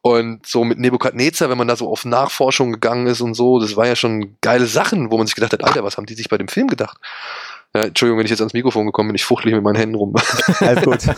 [0.03, 3.75] Und so mit Nebukadnezar, wenn man da so auf Nachforschung gegangen ist und so, das
[3.75, 6.29] war ja schon geile Sachen, wo man sich gedacht hat, Alter, was haben die sich
[6.29, 6.99] bei dem Film gedacht?
[7.75, 10.15] Ja, Entschuldigung, wenn ich jetzt ans Mikrofon gekommen bin, ich fuchtle mit meinen Händen rum.
[10.61, 11.17] Alles gut.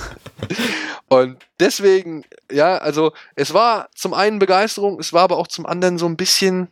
[1.09, 5.99] Und deswegen, ja, also es war zum einen Begeisterung, es war aber auch zum anderen
[5.99, 6.69] so ein bisschen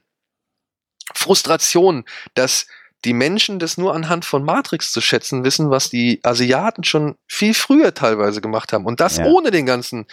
[1.14, 2.68] Frustration, dass
[3.04, 7.54] die Menschen das nur anhand von Matrix zu schätzen wissen, was die Asiaten schon viel
[7.54, 8.84] früher teilweise gemacht haben.
[8.86, 9.26] Und das Ja.
[9.26, 10.06] ohne den ganzen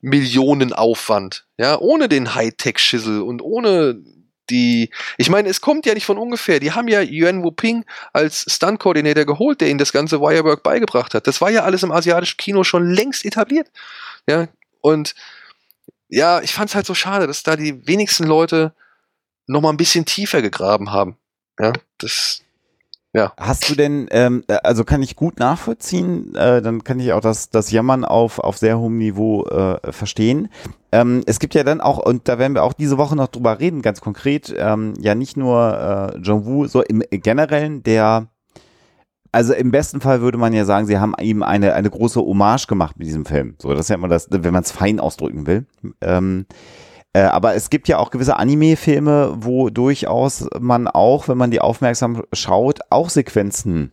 [0.00, 3.98] Millionenaufwand, ja, ohne den Hightech-Schissel und ohne
[4.50, 6.58] die, ich meine, es kommt ja nicht von ungefähr.
[6.60, 11.26] Die haben ja Yuan Wuping als Stunt-Koordinator geholt, der ihnen das ganze Wirework beigebracht hat.
[11.26, 13.68] Das war ja alles im asiatischen Kino schon längst etabliert.
[14.26, 14.48] Ja,
[14.80, 15.14] und
[16.08, 18.72] ja, ich fand es halt so schade, dass da die wenigsten Leute
[19.46, 21.18] noch mal ein bisschen tiefer gegraben haben.
[21.58, 22.42] Ja, das,
[23.38, 27.20] Hast du denn, ähm, äh, also kann ich gut nachvollziehen, äh, dann kann ich auch
[27.20, 30.50] das, das Jammern auf, auf sehr hohem Niveau äh, verstehen.
[30.92, 33.60] Ähm, es gibt ja dann auch, und da werden wir auch diese Woche noch drüber
[33.60, 38.28] reden, ganz konkret, ähm, ja nicht nur äh, John Woo, so im Generellen, der,
[39.32, 42.66] also im besten Fall würde man ja sagen, sie haben ihm eine, eine große Hommage
[42.66, 43.56] gemacht mit diesem Film.
[43.58, 45.66] So, das ist ja immer das, wenn man es fein ausdrücken will.
[46.02, 46.46] Ähm,
[47.18, 51.60] äh, aber es gibt ja auch gewisse Anime-Filme, wo durchaus man auch, wenn man die
[51.60, 53.90] aufmerksam schaut, auch Sequenzen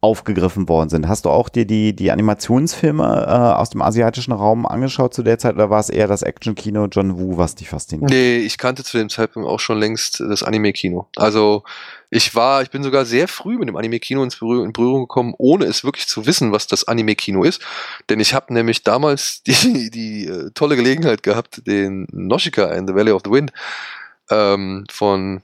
[0.00, 1.08] aufgegriffen worden sind.
[1.08, 5.38] Hast du auch dir die, die Animationsfilme äh, aus dem asiatischen Raum angeschaut zu der
[5.38, 8.10] Zeit oder war es eher das Action-Kino John Woo, was dich fasziniert?
[8.10, 11.08] nee, ich kannte zu dem Zeitpunkt auch schon längst das Anime-Kino.
[11.16, 11.64] Also,
[12.10, 15.84] ich war, ich bin sogar sehr früh mit dem Anime-Kino in Berührung gekommen, ohne es
[15.84, 17.60] wirklich zu wissen, was das Anime-Kino ist.
[18.08, 22.94] Denn ich habe nämlich damals die, die äh, tolle Gelegenheit gehabt, den Noshika in The
[22.94, 23.52] Valley of the Wind
[24.30, 25.42] ähm, von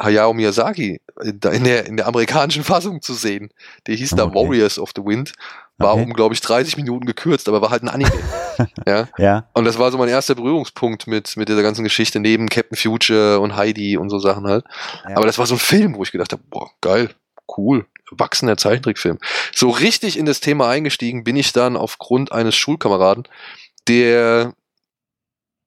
[0.00, 3.50] Hayao Miyazaki in der, in der, amerikanischen Fassung zu sehen.
[3.86, 4.34] Der hieß da Okay.
[4.34, 5.32] Warriors of the Wind.
[5.78, 6.04] War Okay.
[6.04, 8.10] um, glaube ich, 30 Minuten gekürzt, aber war halt ein Anime.
[8.86, 9.08] ja.
[9.18, 12.76] Ja, Und das war so mein erster Berührungspunkt mit, mit dieser ganzen Geschichte neben Captain
[12.78, 14.64] Future und Heidi und so Sachen halt.
[15.08, 15.16] Ja.
[15.16, 17.10] Aber das war so ein Film, wo ich gedacht habe, boah, geil,
[17.58, 19.18] cool, erwachsener Zeichentrickfilm.
[19.54, 23.24] So richtig in das Thema eingestiegen bin ich dann aufgrund eines Schulkameraden,
[23.88, 24.54] der,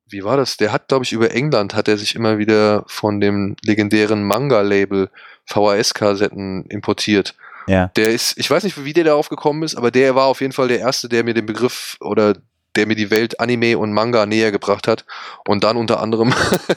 [0.10, 0.58] wie war das?
[0.58, 5.10] Der hat, glaube ich, über England hat er sich immer wieder von dem legendären Manga-Label
[5.46, 7.36] VHS-Kassetten importiert.
[7.68, 7.88] ja.
[7.96, 10.54] Der ist, ich weiß nicht, wie der darauf gekommen ist, aber der war auf jeden
[10.54, 12.36] Fall der Erste, der mir den Begriff oder
[12.76, 15.06] der mir die Welt Anime und Manga näher gebracht hat.
[15.48, 16.34] Und dann unter anderem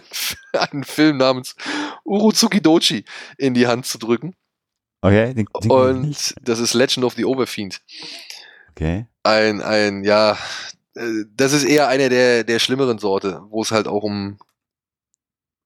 [0.52, 1.54] einen Film namens
[2.04, 3.04] Urutsuki Dochi
[3.36, 4.34] in die Hand zu drücken.
[5.02, 5.34] Okay.
[5.34, 7.80] Den, den Und das ist Legend of the Overfiend.
[8.70, 9.06] okay.
[9.24, 10.36] Ein, ein, ja,
[10.94, 14.38] das ist eher einer der, der schlimmeren Sorte, wo es halt auch um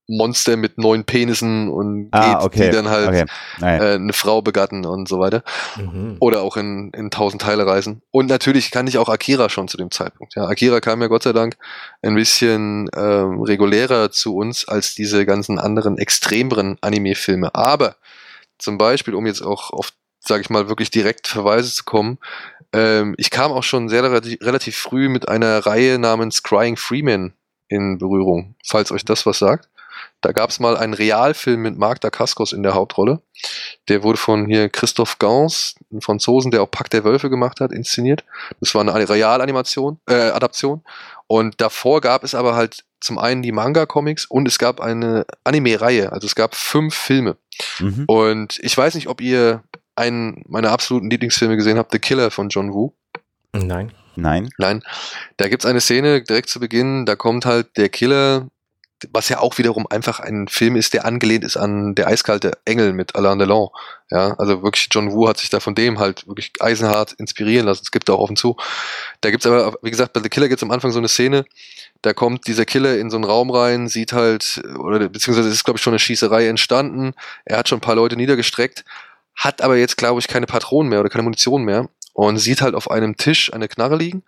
[0.09, 2.67] Monster mit neun Penissen und geht, Ah, okay.
[2.67, 3.25] die dann halt okay.
[3.61, 5.43] Äh, eine Frau begatten und so weiter.
[5.77, 6.17] Mhm.
[6.21, 8.03] Oder auch in, in tausend Teile reisen.
[8.13, 10.37] Und natürlich kann ich auch Akira schon zu dem Zeitpunkt.
[10.37, 11.57] Ja, Akira kam ja Gott sei Dank
[12.03, 17.53] ein bisschen ähm, regulärer zu uns als diese ganzen anderen extremeren Anime-Filme.
[17.57, 17.97] Aber
[18.59, 22.19] zum Beispiel, um jetzt auch auf, sage ich mal, wirklich direkt Verweise zu kommen,
[22.77, 27.33] ähm, ich kam auch schon sehr relativ, früh mit einer Reihe namens Crying Freeman
[27.69, 29.69] in Berührung, falls euch das was sagt.
[30.21, 33.23] Da gab es mal einen Realfilm mit Marc Dacascos in der Hauptrolle.
[33.89, 37.73] Der wurde von hier Christoph Gans, einem Franzosen, der auch Pack der Wölfe gemacht hat,
[37.73, 38.25] inszeniert.
[38.61, 40.83] Das war eine Realanimation, äh, Adaption.
[41.29, 46.13] Und davor gab es aber halt zum einen die Manga-Comics und es gab eine Anime-Reihe.
[46.13, 47.37] Also es gab fünf Filme.
[47.79, 48.05] Mhm.
[48.07, 49.63] Und ich weiß nicht, ob ihr
[49.97, 52.93] einen meiner absoluten Lieblingsfilme gesehen habt, The Killer von John Woo.
[53.53, 53.93] Nein.
[54.17, 54.49] Nein.
[54.59, 54.83] Nein,
[55.37, 58.49] da gibt's eine Szene direkt zu Beginn, da kommt halt der Killer,
[59.13, 62.95] was ja auch wiederum einfach ein Film ist, der angelehnt ist an Der eiskalte Engel
[62.95, 63.69] mit Alain Delon.
[64.11, 67.83] Ja, also wirklich John Woo hat sich da von dem halt wirklich eisenhart inspirieren lassen.
[67.85, 68.57] Es gibt da auch offen zu.
[69.21, 71.45] Da gibt's aber, wie gesagt, bei The Killer gibt's am Anfang so eine Szene,
[72.03, 75.65] da kommt dieser Killer in so einen Raum rein, sieht halt, oder beziehungsweise es ist,
[75.65, 77.13] glaube ich, schon eine Schießerei entstanden.
[77.45, 78.85] Er hat schon ein paar Leute niedergestreckt,
[79.37, 82.75] hat aber jetzt, glaube ich, keine Patronen mehr oder keine Munition mehr und sieht halt
[82.75, 84.23] auf einem Tisch eine Knarre liegen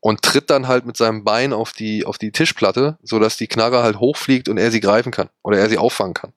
[0.00, 3.82] und tritt dann halt mit seinem Bein auf die, auf die Tischplatte, sodass die Knarre
[3.82, 6.32] halt hochfliegt und er sie greifen kann oder er sie auffangen kann.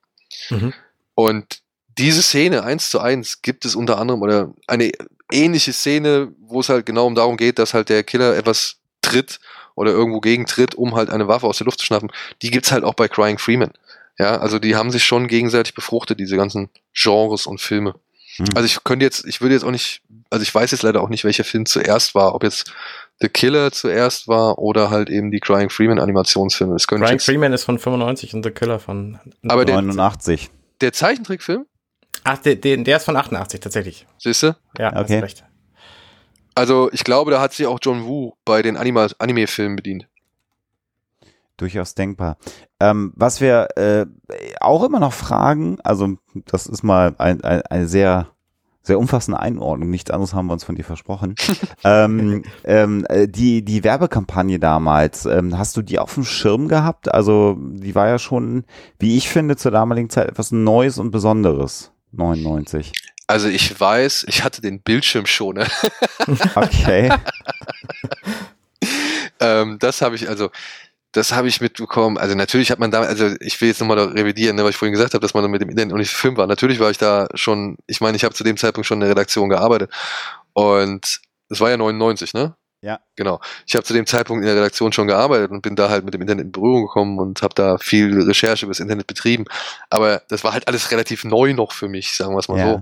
[0.49, 0.73] Mhm.
[1.15, 1.61] Und
[1.97, 4.91] diese Szene eins zu eins gibt es unter anderem oder eine
[5.31, 9.39] ähnliche Szene, wo es halt genau um darum geht, dass halt der Killer etwas tritt
[9.75, 12.11] oder irgendwo gegentritt, um halt eine Waffe aus der Luft zu schnappen.
[12.41, 13.71] Die gibt's halt auch bei Crying Freeman.
[14.19, 17.95] Ja, also die haben sich schon gegenseitig befruchtet, diese ganzen Genres und Filme.
[18.41, 18.55] Mhm.
[18.55, 21.09] Also ich könnte jetzt, ich würde jetzt auch nicht, also ich weiß jetzt leider auch
[21.09, 22.71] nicht, welcher Film zuerst war, ob jetzt
[23.19, 26.73] The Killer zuerst war oder halt eben die Crying Freeman Animationsfilme.
[26.73, 29.19] Das jetzt, Freeman ist von 95 und The Killer von.
[29.47, 30.49] Aber der- 89.
[30.81, 31.65] der Zeichentrickfilm,
[32.23, 34.05] Ach, der, der, der ist von 88 tatsächlich.
[34.17, 34.55] siehst du?
[34.77, 35.15] Ja, Okay.
[35.15, 35.43] hast recht.
[36.55, 40.07] Also ich glaube, da hat sich auch John Woo bei den Anime-Filmen bedient.
[41.57, 42.37] Durchaus denkbar.
[42.79, 44.05] Ähm, was wir äh,
[44.59, 48.27] auch immer noch fragen, also das ist mal ein, ein, eine sehr
[48.83, 51.35] Sehr umfassende Einordnung, nichts anderes haben wir uns von dir versprochen.
[51.83, 57.13] ähm, ähm, äh, die, die Werbekampagne damals, ähm, hast du die auf dem Schirm gehabt?
[57.13, 58.65] Also die war ja schon,
[58.97, 61.91] wie ich finde, zur damaligen Zeit etwas Neues und Besonderes.
[62.13, 62.91] 99.
[63.27, 65.57] Also ich weiß, ich hatte den Bildschirm schon.
[65.57, 65.67] Ne?
[66.55, 67.13] Okay.
[69.39, 70.49] ähm, das habe ich also,
[71.13, 72.17] das habe ich mitbekommen.
[72.17, 74.93] Also natürlich hat man da, also ich will jetzt nochmal revidieren, ne, was ich vorhin
[74.93, 76.47] gesagt habe, dass man mit dem Internet noch nicht Film war.
[76.47, 79.09] Natürlich war ich da schon, ich meine, ich habe zu dem Zeitpunkt schon in der
[79.09, 79.91] Redaktion gearbeitet
[80.53, 81.19] und
[81.49, 82.55] es war ja 99, ne?
[82.83, 82.99] Ja.
[83.15, 83.39] Genau.
[83.67, 86.13] Ich habe zu dem Zeitpunkt in der Redaktion schon gearbeitet und bin da halt mit
[86.15, 89.45] dem Internet in Berührung gekommen und habe da viel Recherche über das Internet betrieben.
[89.89, 92.71] Aber das war halt alles relativ neu noch für mich, sagen wir es mal Ja.
[92.71, 92.81] so.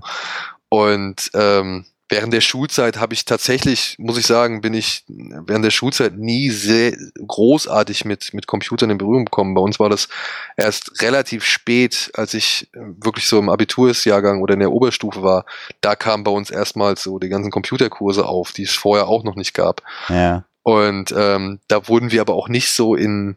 [0.70, 5.70] Und ähm, während der Schulzeit habe ich tatsächlich, muss ich sagen, bin ich während der
[5.70, 6.96] Schulzeit nie sehr
[7.26, 9.54] großartig mit, mit Computern in Berührung gekommen.
[9.54, 10.08] Bei uns war das
[10.56, 15.46] erst relativ spät, als ich äh, wirklich so im Abitursjahrgang oder in der Oberstufe war.
[15.80, 19.36] Da kamen bei uns erstmals so die ganzen Computerkurse auf, die es vorher auch noch
[19.36, 19.82] nicht gab.
[20.08, 20.44] Ja.
[20.62, 23.36] Und ähm, da wurden wir aber auch nicht so in,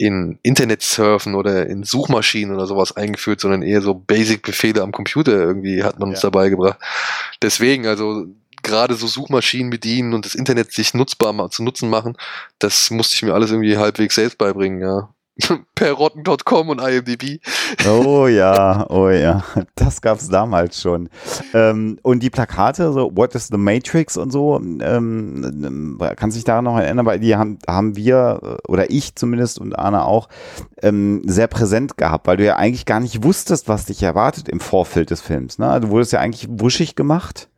[0.00, 5.84] in Internetsurfen oder in Suchmaschinen oder sowas eingeführt, sondern eher so Basic-Befehle am Computer irgendwie
[5.84, 6.30] hat man uns Ja.
[6.30, 6.78] dabei gebracht.
[7.42, 8.26] Deswegen, also
[8.62, 12.16] gerade so Suchmaschinen bedienen und das Internet sich nutzbar zu nutzen machen,
[12.58, 15.10] das musste ich mir alles irgendwie halbwegs selbst beibringen, ja.
[15.74, 17.40] per rotten.com und IMDb.
[17.88, 21.08] Oh ja, oh ja, das gab's damals schon.
[21.54, 26.44] Ähm, und die Plakate, so What is the Matrix und so, ähm, kannst du dich
[26.44, 30.28] daran noch erinnern, weil die haben, haben wir, äh, oder ich zumindest und Anna auch,
[30.82, 34.60] ähm, sehr präsent gehabt, weil du ja eigentlich gar nicht wusstest, was dich erwartet im
[34.60, 35.58] Vorfeld des Films.
[35.58, 35.80] Ne?
[35.80, 37.49] Du wurdest ja eigentlich wuschig gemacht,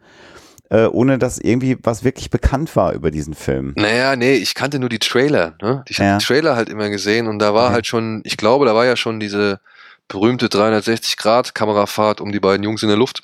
[0.72, 3.74] äh, ohne dass irgendwie was wirklich bekannt war über diesen Film.
[3.76, 5.84] Naja, nee, ich kannte nur die Trailer, ne?
[5.86, 6.18] Ich habe Ja.
[6.18, 7.74] die Trailer halt immer gesehen und da war Okay.
[7.74, 9.60] halt schon, ich glaube, da war ja schon diese
[10.08, 13.22] berühmte 360-Grad-Kamerafahrt um die beiden Jungs in der Luft,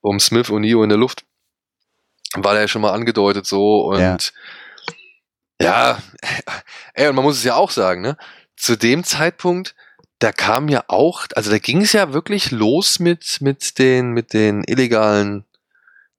[0.00, 1.24] um Smith und Neo in der Luft.
[2.34, 4.16] War da ja schon mal angedeutet so und Ja.
[5.60, 5.98] ja,
[6.94, 8.16] ey, und man muss es ja auch sagen, ne?
[8.56, 9.74] Zu dem Zeitpunkt,
[10.18, 14.32] da kam ja auch, also da ging es ja wirklich los mit, mit den, mit
[14.32, 15.44] den illegalen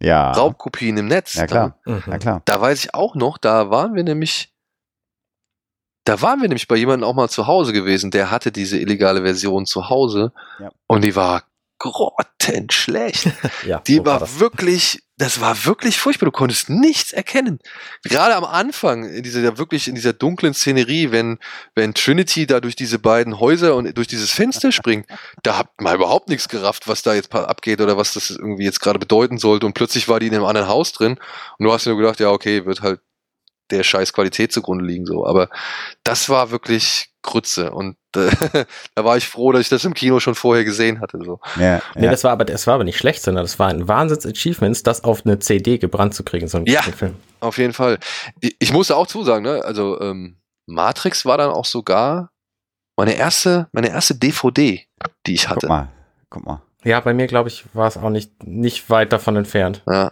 [0.01, 1.33] Ja, Raubkopien im Netz.
[1.35, 2.03] ja klar, Mhm.
[2.07, 2.41] ja klar.
[2.45, 4.53] Da weiß ich auch noch, da waren wir nämlich,
[6.05, 9.21] da waren wir nämlich bei jemandem auch mal zu Hause gewesen, der hatte diese illegale
[9.23, 10.71] Version zu Hause Ja.
[10.87, 11.43] und die war
[11.79, 13.27] grottenschlecht.
[13.65, 14.39] Ja, Die so war das.
[14.39, 16.27] wirklich, das war wirklich furchtbar.
[16.27, 17.59] Du konntest nichts erkennen.
[18.03, 21.39] Gerade am Anfang, in dieser wirklich in dieser dunklen Szenerie, wenn
[21.75, 25.07] wenn Trinity da durch diese beiden Häuser und durch dieses Fenster springt,
[25.43, 28.79] da hat man überhaupt nichts gerafft, was da jetzt abgeht oder was das irgendwie jetzt
[28.79, 29.65] gerade bedeuten sollte.
[29.65, 31.19] Und plötzlich war die in einem anderen Haus drin
[31.57, 33.01] und du hast dir nur gedacht, ja okay, wird halt
[33.69, 35.25] der scheiß Qualität zugrunde liegen so.
[35.25, 35.49] Aber
[36.03, 37.97] das war wirklich Grütze und
[38.95, 41.39] da war ich froh, dass ich das im Kino schon vorher gesehen hatte so.
[41.59, 42.11] Ja, Nee, ja.
[42.11, 45.25] das war aber, das war aber nicht schlecht, sondern das war ein Wahnsinns-Achievements, das auf
[45.25, 46.81] eine CD gebrannt zu kriegen, so einen Ja.
[46.81, 47.15] Film.
[47.39, 47.99] Auf jeden Fall.
[48.41, 49.61] Ich, ich musste auch zusagen, ne?
[49.63, 52.31] Also ähm, Matrix war dann auch sogar
[52.95, 54.85] meine erste, meine erste DVD,
[55.25, 55.67] die ich Guck hatte.
[55.67, 55.87] mal,
[56.29, 56.61] guck mal.
[56.83, 59.83] Ja, bei mir, glaube ich, war es auch nicht, nicht weit davon entfernt.
[59.87, 60.11] Ja.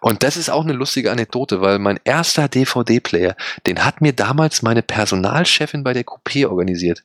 [0.00, 3.34] Und das ist auch eine lustige Anekdote, weil mein erster DVD-Player,
[3.66, 7.04] den hat mir damals meine Personalchefin bei der Coupé organisiert.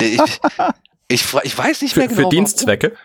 [0.00, 0.40] Ich,
[1.08, 2.16] ich, ich weiß nicht Für, mehr genau.
[2.16, 2.30] für warum.
[2.30, 2.96] Dienstzwecke.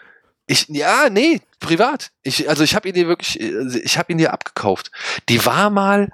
[0.45, 2.11] Ich, ja, nee, privat.
[2.21, 4.91] Ich, also ich habe ihn dir wirklich, äh, ich habe ihn dir abgekauft.
[5.29, 6.11] Die war mal,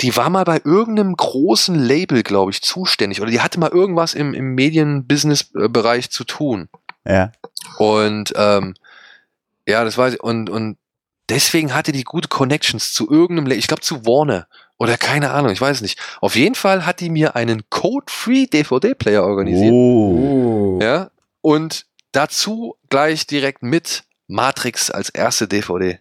[0.00, 3.20] die war mal bei irgendeinem großen Label, glaube ich, zuständig.
[3.20, 6.68] Oder die hatte mal irgendwas im, im Medien-Business-Bereich zu tun.
[7.04, 7.32] Ja,
[7.76, 8.74] Und ähm,
[9.66, 10.20] ja, das weiß ich.
[10.20, 10.78] Und, und
[11.28, 14.46] deswegen hatte die gute Connections zu irgendeinem, La- ich glaube zu Warner
[14.80, 16.00] oder keine Ahnung, ich weiß nicht.
[16.22, 19.72] Auf jeden Fall hat die mir einen Code-Free DVD-Player organisiert.
[19.72, 20.78] Oh.
[20.82, 21.10] Ja,
[21.42, 26.00] und dazu gleich direkt mit Matrix als erste DVD.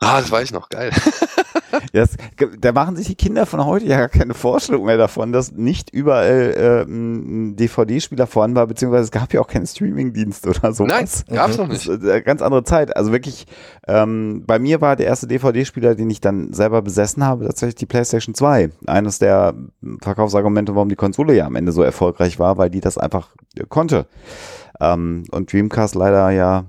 [0.00, 0.92] Ah, das weiß ich noch, geil.
[1.92, 2.16] Das,
[2.60, 5.90] da machen sich die Kinder von heute ja gar keine Vorstellung mehr davon, dass nicht
[5.90, 11.24] überall äh, ein DVD-Spieler vorhanden war, beziehungsweise es gab ja auch keinen Streaming-Dienst oder sowas.
[11.26, 11.88] Nein, gab's noch nicht.
[11.88, 12.96] eine ganz andere Zeit.
[12.96, 13.46] Also wirklich,
[13.86, 17.86] ähm, bei mir war der erste DVD-Spieler, den ich dann selber besessen habe, tatsächlich die
[17.86, 18.70] PlayStation 2.
[18.86, 19.54] Eines der
[20.02, 23.64] Verkaufsargumente, warum die Konsole ja am Ende so erfolgreich war, weil die das einfach äh,
[23.68, 24.06] konnte.
[24.80, 26.64] Ähm, und Dreamcast leider ja,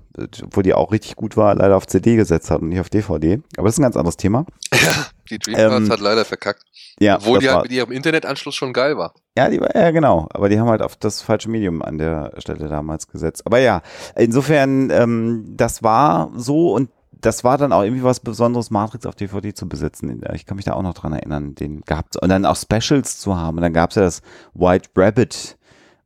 [0.52, 3.42] wo die auch richtig gut war, leider auf CD gesetzt hat und nicht auf DVD.
[3.58, 4.46] Aber das ist ein ganz anderes Thema.
[5.30, 6.64] Die Dreamcast Ähm, hat leider verkackt.
[7.00, 9.14] Ja, Obwohl die halt mit ihrem Internetanschluss schon geil war.
[9.38, 10.28] Ja, die war, ja, genau.
[10.34, 13.44] Aber die haben halt auf das falsche Medium an der Stelle damals gesetzt.
[13.46, 13.82] Aber ja,
[14.16, 19.16] insofern, ähm, das war so und das war dann auch irgendwie was Besonderes, Matrix auf
[19.16, 20.22] DVD zu besitzen.
[20.34, 23.38] Ich kann mich da auch noch dran erinnern, den gehabt und dann auch Specials zu
[23.38, 23.58] haben.
[23.58, 24.22] Und dann gab's ja das
[24.54, 25.58] White Rabbit,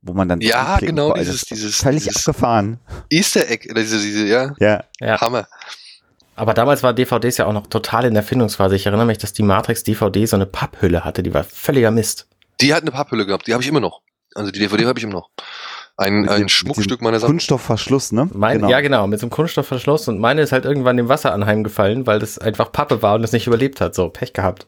[0.06, 2.78] wo man dann Ja, genau, dieses, dieses, völlig dieses abgefahren.
[3.10, 5.20] Easter Egg, oder diese, diese, ja, Ja, Ja.
[5.20, 5.46] Hammer.
[6.34, 8.76] Aber damals war DVDs ja auch noch total in der Findungsphase.
[8.76, 12.26] Ich erinnere mich, dass die Matrix DVD so eine Papphülle hatte, die war völliger Mist.
[12.60, 14.02] Die hat eine Papphülle gehabt, die habe ich immer noch.
[14.34, 15.30] Also die DVD habe ich immer noch.
[15.98, 17.36] Ein, Mit ein dem- Schmuckstück meiner Sammlung.
[17.36, 18.28] Kunststoffverschluss, ne?
[18.34, 22.06] Mein, Ja, genau, mit so einem Kunststoffverschluss und meine ist halt irgendwann dem Wasser anheimgefallen,
[22.06, 23.94] weil das einfach Pappe war und es nicht überlebt hat.
[23.94, 24.66] So, Pech gehabt.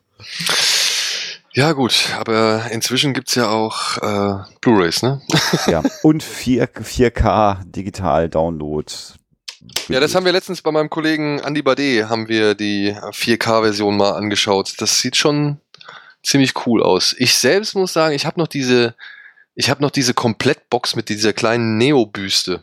[1.58, 5.20] Ja gut, aber inzwischen gibt's ja auch äh, Blu-Rays, ne?
[5.66, 5.82] ja.
[6.04, 8.86] Und 4, 4K Digital Download.
[9.88, 14.12] Ja, das haben wir letztens bei meinem Kollegen Andy Bade, haben wir die 4K-Version mal
[14.12, 14.74] angeschaut.
[14.78, 15.58] Das sieht schon
[16.22, 17.16] ziemlich cool aus.
[17.18, 18.94] Ich selbst muss sagen, ich habe noch diese,
[19.56, 22.62] ich habe noch diese Komplettbox mit dieser kleinen Neo-Büste.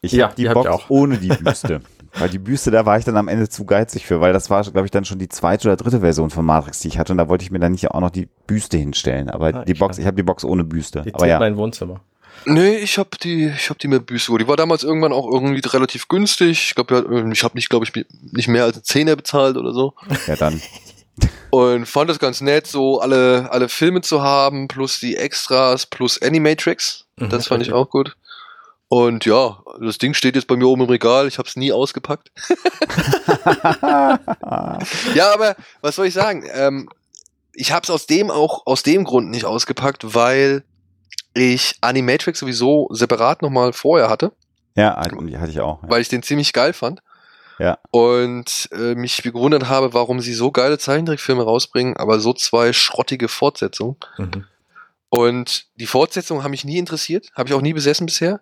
[0.00, 0.88] Ich Ja, hab die die hab ich Box auch.
[0.88, 1.82] ohne die Büste.
[2.18, 4.62] weil die Büste, da war ich dann am Ende zu geizig für, weil das war,
[4.62, 7.12] glaube ich, dann schon die zweite oder dritte Version von Matrix, die ich hatte.
[7.12, 9.30] Und da wollte ich mir dann nicht auch noch die Büste hinstellen.
[9.30, 11.02] Aber Ah, die ich Box, ich habe die Box ohne Büste.
[11.02, 11.38] Die Aber ja.
[11.38, 12.00] mein Wohnzimmer.
[12.46, 14.36] Nee, ich habe die, ich habe die mit Büste.
[14.38, 16.68] Die war damals irgendwann auch irgendwie relativ günstig.
[16.68, 19.94] Ich glaube, ich habe nicht, glaube ich, nicht mehr als 10er bezahlt oder so.
[20.26, 20.60] ja, dann.
[21.50, 26.20] Und fand es ganz nett, so alle, alle Filme zu haben, plus die Extras, plus
[26.22, 27.06] Animatrix.
[27.16, 28.16] Mhm, Das fand ich auch gut.
[28.88, 31.26] Und ja, das Ding steht jetzt bei mir oben im Regal.
[31.26, 32.30] Ich habe es nie ausgepackt.
[35.14, 36.44] Ja, aber was soll ich sagen?
[36.52, 36.88] Ähm,
[37.52, 40.64] ich habe es aus dem auch aus dem Grund nicht ausgepackt, weil
[41.34, 44.32] ich Animatrix sowieso separat nochmal vorher hatte,
[44.76, 45.82] ja, hatte hatte ich auch.
[45.82, 45.90] Ja.
[45.90, 47.02] weil ich den ziemlich geil fand.
[47.58, 47.78] Ja.
[47.90, 53.28] Und äh, mich gewundert habe, warum sie so geile Zeichentrickfilme rausbringen, aber so zwei schrottige
[53.28, 53.96] Fortsetzungen.
[54.16, 54.46] Mhm.
[55.10, 58.40] Und die Fortsetzung haben mich nie interessiert, habe ich auch nie besessen bisher.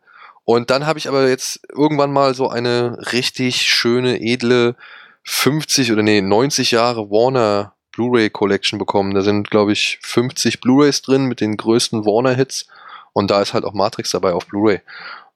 [0.48, 4.76] Und dann habe ich aber jetzt irgendwann mal so eine richtig schöne, edle
[5.24, 9.12] 50 oder nee, 90 Jahre Warner Blu-ray Collection bekommen.
[9.12, 12.66] Da sind, glaube ich, 50 Blu-rays drin mit den größten Warner-Hits.
[13.12, 14.80] Und da ist halt auch Matrix dabei auf Blu-ray.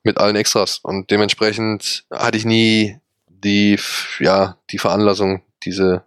[0.02, 0.78] Mit allen Extras.
[0.82, 2.96] Und dementsprechend hatte ich nie
[3.28, 3.78] die,
[4.18, 6.04] ja, die Veranlassung, diese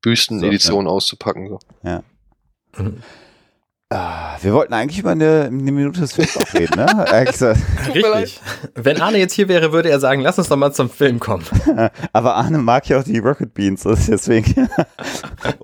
[0.00, 1.48] Büstenedition auszupacken.
[1.48, 1.60] So.
[2.76, 3.04] Mhm.
[3.88, 6.86] Ah, wir wollten eigentlich über eine, eine Minute des Films auch reden, ne?
[7.94, 8.40] Richtig.
[8.74, 11.44] Wenn Arne jetzt hier wäre, würde er sagen, lass uns doch mal zum Film kommen.
[12.12, 14.68] Aber Arne mag ja auch die Rocket Beans, deswegen.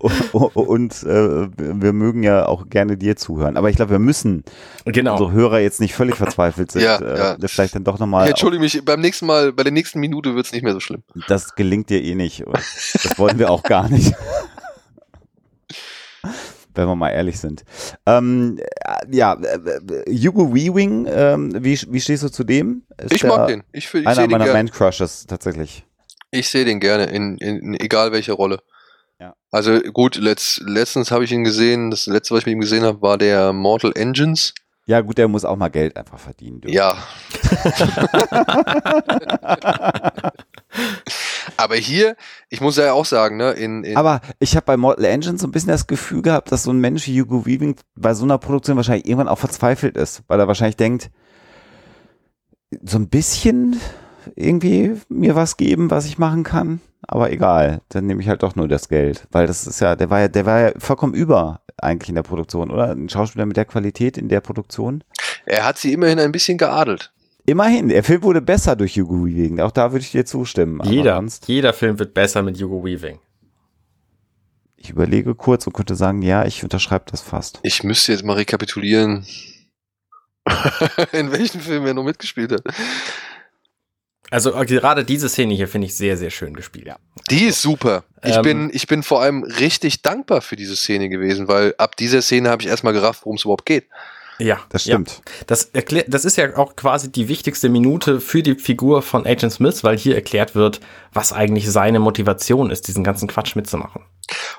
[0.32, 3.56] und äh, wir mögen ja auch gerne dir zuhören.
[3.56, 4.44] Aber ich glaube, wir müssen
[4.84, 5.14] Genau.
[5.14, 6.82] unsere Hörer jetzt nicht völlig verzweifelt sind.
[6.82, 7.36] Ja, äh, ja.
[7.36, 8.28] das vielleicht dann doch nochmal.
[8.28, 11.02] Entschuldige mich, beim nächsten Mal, bei der nächsten Minute wird's nicht mehr so schlimm.
[11.26, 12.44] Das gelingt dir eh nicht.
[13.02, 14.14] Das wollen wir auch gar nicht.
[16.74, 17.64] Wenn wir mal ehrlich sind.
[18.06, 22.84] Ähm, äh, ja, äh, äh, Hugo Weaving, ähm, wie, wie stehst du zu dem?
[22.98, 23.62] Ist Ich mag den.
[23.72, 24.52] Ich, ich Einer meiner.
[24.52, 25.84] Man-Crushes tatsächlich.
[26.30, 28.60] Ich sehe den gerne, in, in, in egal welcher Rolle.
[29.20, 29.34] Ja.
[29.50, 32.84] Also gut, letzt, letztens habe ich ihn gesehen, das letzte, was ich mit ihm gesehen
[32.84, 34.54] habe, war der Mortal Engines.
[34.86, 36.60] Ja, gut, der muss auch mal Geld einfach verdienen.
[36.60, 36.74] dürfen.
[36.74, 36.96] Ja.
[41.56, 42.16] Aber hier,
[42.48, 45.46] ich muss ja auch sagen, ne, in, in Aber ich habe bei Mortal Engines so
[45.46, 48.38] ein bisschen das Gefühl gehabt, dass so ein Mensch wie Hugo Weaving bei so einer
[48.38, 51.10] Produktion wahrscheinlich irgendwann auch verzweifelt ist, weil er wahrscheinlich denkt,
[52.82, 53.80] so ein bisschen
[54.36, 58.54] irgendwie mir was geben, was ich machen kann, aber egal, dann nehme ich halt doch
[58.54, 61.60] nur das Geld, weil das ist ja, der war ja, der war ja vollkommen über
[61.78, 62.90] eigentlich in der Produktion, oder?
[62.92, 65.02] Ein Schauspieler mit der Qualität in der Produktion.
[65.46, 67.11] er hat sie immerhin ein bisschen geadelt.
[67.44, 70.80] Immerhin, der Film wurde besser durch Hugo Weaving, auch da würde ich dir zustimmen.
[70.84, 73.18] Jeder, sonst- jeder Film wird besser mit Hugo Weaving.
[74.76, 77.60] Ich überlege kurz und könnte sagen, ja, ich unterschreibe das fast.
[77.62, 79.24] Ich müsste jetzt mal rekapitulieren,
[81.12, 82.62] in welchen Filmen er noch mitgespielt hat.
[84.30, 86.86] Also äh, gerade diese Szene hier finde ich sehr, sehr schön gespielt.
[86.86, 86.96] Ja.
[87.30, 88.04] Die ist super.
[88.24, 91.96] Ich, Ähm, bin, ich bin vor allem richtig dankbar für diese Szene gewesen, weil ab
[91.96, 93.86] dieser Szene habe ich erstmal gerafft, worum es überhaupt geht.
[94.42, 94.94] Ja, Das ja.
[94.94, 95.22] stimmt.
[95.46, 99.52] Das erklärt, das ist ja auch quasi die wichtigste Minute für die Figur von Agent
[99.52, 100.80] Smith, weil hier erklärt wird,
[101.12, 104.02] was eigentlich seine Motivation ist, diesen ganzen Quatsch mitzumachen.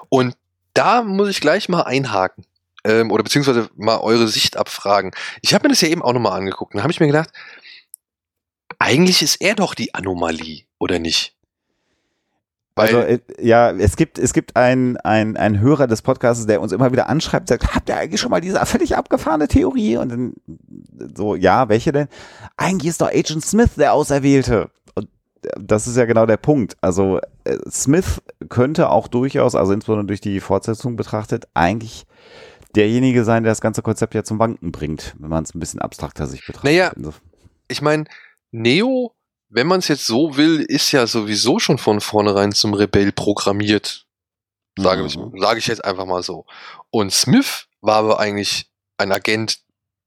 [0.08, 0.36] Und
[0.74, 2.46] da muss ich gleich mal einhaken.
[2.86, 5.12] Ähm, oder beziehungsweise mal eure Sicht abfragen.
[5.42, 6.74] Ich habe mir das ja eben auch nochmal angeguckt.
[6.74, 7.30] Und da habe ich mir gedacht,
[8.80, 11.33] eigentlich ist er doch die Anomalie, oder nicht?
[12.76, 16.72] Also äh, ja, es gibt es gibt einen ein ein Hörer des Podcasts, der uns
[16.72, 19.98] immer wieder anschreibt, sagt, habt ihr eigentlich schon mal diese völlig abgefahrene Theorie?
[19.98, 20.34] Und dann
[21.16, 22.08] so, ja, welche denn?
[22.58, 24.72] Eigentlich ist doch Agent Smith der Auserwählte.
[24.96, 25.08] Und
[25.44, 26.76] äh, das ist ja genau der Punkt.
[26.82, 32.06] Also äh, Smith könnte auch durchaus, also insbesondere durch die Fortsetzung betrachtet, eigentlich
[32.76, 35.80] derjenige sein, der das ganze Konzept ja zum Wanken bringt, wenn man es ein bisschen
[35.80, 36.72] abstrakter sich betrachtet.
[36.72, 37.14] Naja, Inso-
[37.68, 38.06] ich meine,
[38.52, 39.14] Neo,
[39.54, 44.06] wenn man es jetzt so will, ist ja sowieso schon von vornherein zum Rebell programmiert.
[44.78, 45.40] Sage, ich, Mhm.
[45.40, 46.46] sage ich jetzt einfach mal so.
[46.90, 49.60] Und Smith war aber eigentlich ein Agent,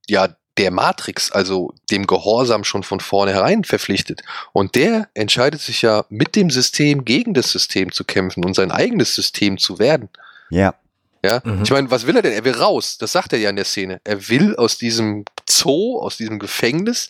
[0.08, 0.28] ja,
[0.58, 4.22] der Matrix, also dem Gehorsam schon von vornherein verpflichtet.
[4.52, 8.70] Und der entscheidet sich ja mit dem System gegen das System zu kämpfen und sein
[8.72, 10.08] eigenes System zu werden.
[10.50, 10.74] Ja.
[11.22, 11.62] Ja, Mhm.
[11.64, 12.32] ich meine, was will er denn?
[12.32, 12.98] Er will raus.
[12.98, 14.00] Das sagt er ja in der Szene.
[14.04, 17.08] Er will aus diesem Zoo, aus diesem Gefängnis,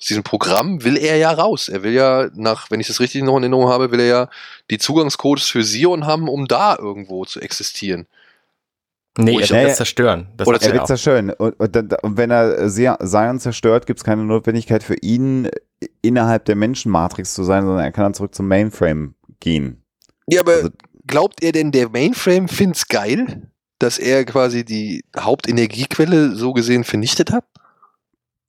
[0.00, 1.68] aus diesem Programm, will er ja raus.
[1.68, 4.28] Er will ja nach, wenn ich das richtig noch in Erinnerung habe, will er ja
[4.70, 8.06] die Zugangscodes für Sion haben, um da irgendwo zu existieren.
[9.16, 10.26] Nee, Oh, er ich- will das zerstören.
[10.36, 10.86] Das Oder Er wird auch.
[10.86, 11.30] zerstören.
[11.30, 15.48] Und, und, und wenn er Zion zerstört, gibt es keine Notwendigkeit für ihn,
[16.02, 19.80] innerhalb der Menschenmatrix zu sein, sondern er kann dann zurück zum Mainframe gehen.
[20.26, 20.70] Ja, aber Also-
[21.06, 27.30] glaubt er denn, der Mainframe find's geil, dass er quasi die Hauptenergiequelle so gesehen vernichtet
[27.30, 27.44] hat?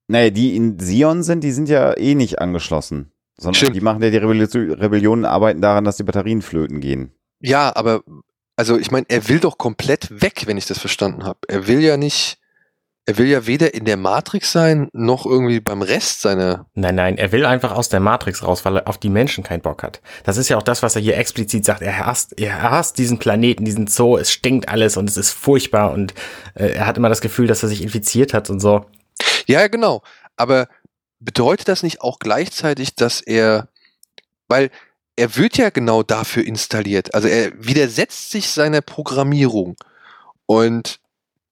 [0.08, 3.12] Naja, die in Sion sind, die sind ja eh nicht angeschlossen.
[3.38, 3.76] Sondern Stimmt.
[3.76, 7.12] die machen ja die Rebellion, Rebellionen arbeiten daran, dass die Batterien flöten gehen.
[7.42, 8.02] Ja, aber
[8.56, 11.40] also ich meine, er will doch komplett weg, wenn ich das verstanden habe.
[11.48, 12.38] Er will ja nicht,
[13.06, 16.68] er will ja weder in der Matrix sein, noch irgendwie beim Rest seiner.
[16.74, 19.62] Nein, nein, er will einfach aus der Matrix raus, weil er auf die Menschen keinen
[19.62, 20.02] Bock hat.
[20.24, 21.82] Das ist ja auch das, was er hier explizit sagt.
[21.82, 25.92] Er hasst, er hasst diesen Planeten, diesen Zoo, es stinkt alles und es ist furchtbar
[25.92, 26.14] und
[26.54, 28.86] äh, er hat immer das Gefühl, dass er sich infiziert hat und so.
[29.48, 30.02] Ja, genau.
[30.36, 30.68] Aber
[31.20, 33.70] bedeutet das nicht auch gleichzeitig, dass er,
[34.48, 34.70] weil
[35.16, 37.14] er wird ja genau dafür installiert.
[37.14, 39.78] Also er widersetzt sich seiner Programmierung.
[40.46, 41.00] Und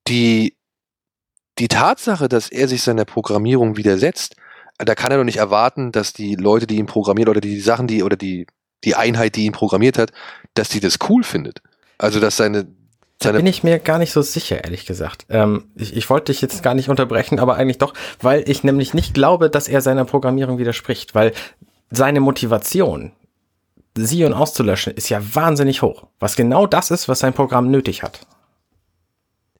[0.08, 0.58] die,
[1.60, 4.36] die Tatsache, dass er sich seiner Programmierung widersetzt,
[4.78, 7.88] da kann er doch nicht erwarten, dass die Leute, die ihn programmieren oder die Sachen,
[7.88, 8.48] die, oder die,
[8.84, 10.12] die Einheit, die ihn programmiert hat,
[10.56, 11.62] dass die das cool findet.
[11.98, 12.68] Also, dass seine,
[13.32, 15.26] Da bin ich mir gar nicht so sicher, ehrlich gesagt.
[15.30, 18.94] Ähm, ich, ich wollte dich jetzt gar nicht unterbrechen, aber eigentlich doch, weil ich nämlich
[18.94, 21.34] nicht glaube, dass er seiner Programmierung widerspricht, weil
[21.92, 23.12] seine Motivation,
[23.98, 26.08] Sion auszulöschen, ist ja wahnsinnig hoch.
[26.20, 28.26] Was genau das ist, was sein Programm nötig hat.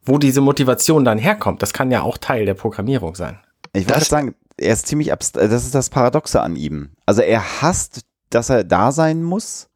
[0.06, 3.40] Wo diese Motivation dann herkommt, das kann ja auch Teil der Programmierung sein.
[3.74, 6.92] Ich Das- sagen, er ist ziemlich abst das ist das Paradoxe an ihm.
[7.06, 9.70] Also er hasst, dass er da sein muss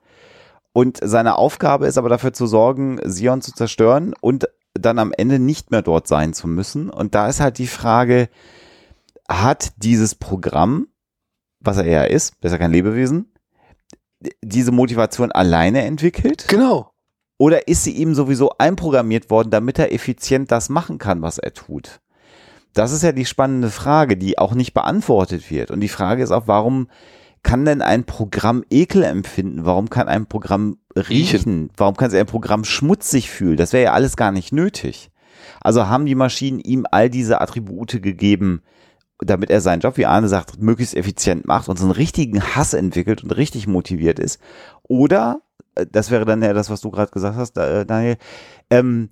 [0.78, 5.40] und seine Aufgabe ist aber dafür zu sorgen, Sion zu zerstören und dann am Ende
[5.40, 6.92] nicht mehr dort sein zu müssen.
[6.92, 8.30] Und da ist halt die Frage,
[9.28, 10.88] hat dieses Programm,
[11.60, 13.34] was er ja ist, er ist ja kein Lebewesen,
[14.44, 16.48] diese Motivation alleine entwickelt?
[16.48, 16.92] genau.
[17.40, 21.56] Oder ist sie ihm sowieso einprogrammiert worden, damit er effizient das machen kann, was er
[21.56, 22.02] tut?
[22.76, 25.72] Das ist ja die spannende Frage, die auch nicht beantwortet wird.
[25.72, 26.88] Und die Frage ist auch, warum
[27.44, 29.66] kann denn ein Programm Ekel empfinden?
[29.66, 31.40] Warum kann ein Programm riechen?
[31.40, 31.70] Riechen.
[31.78, 33.58] Warum kann sich ein Programm schmutzig fühlen?
[33.58, 35.12] Das wäre ja alles gar nicht nötig.
[35.62, 38.62] Also haben die Maschinen ihm all diese Attribute gegeben,
[39.20, 42.74] damit er seinen Job, wie Arne sagt, möglichst effizient macht und so einen richtigen Hass
[42.74, 44.40] entwickelt und richtig motiviert ist.
[44.84, 45.42] Oder,
[45.76, 48.18] äh, das wäre dann ja das, was du gerade gesagt hast, äh, Daniel,
[48.70, 49.10] ähm,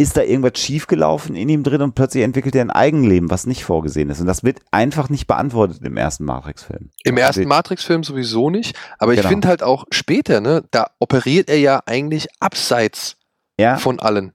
[0.00, 3.64] ist da irgendwas schiefgelaufen in ihm drin und plötzlich entwickelt er ein Eigenleben, was nicht
[3.64, 4.20] vorgesehen ist.
[4.20, 6.90] Und das wird einfach nicht beantwortet im ersten Matrix-Film.
[7.02, 9.28] Im ersten Also- Matrix-Film sowieso nicht, aber ich Genau.
[9.30, 13.16] finde halt auch später, ne, da operiert er ja eigentlich abseits
[13.60, 14.32] Ja, von allen.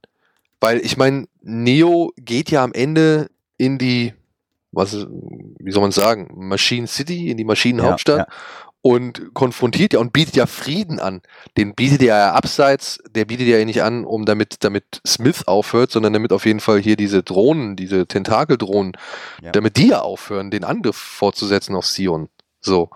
[0.60, 4.14] Weil ich meine, Neo geht ja am Ende in die,
[4.74, 8.28] was, ist- wie soll man sagen, Machine City, in die Maschinenhauptstadt Ja,
[8.86, 11.22] und konfrontiert ja und bietet ja Frieden an.
[11.56, 15.90] Den bietet er ja abseits, der bietet ja nicht an, um damit, damit Smith aufhört,
[15.90, 18.92] sondern damit auf jeden Fall hier diese Drohnen, diese Tentakeldrohnen,
[19.42, 19.54] Ja.
[19.54, 22.28] damit die ja aufhören, den Angriff fortzusetzen auf Sion.
[22.60, 22.90] So.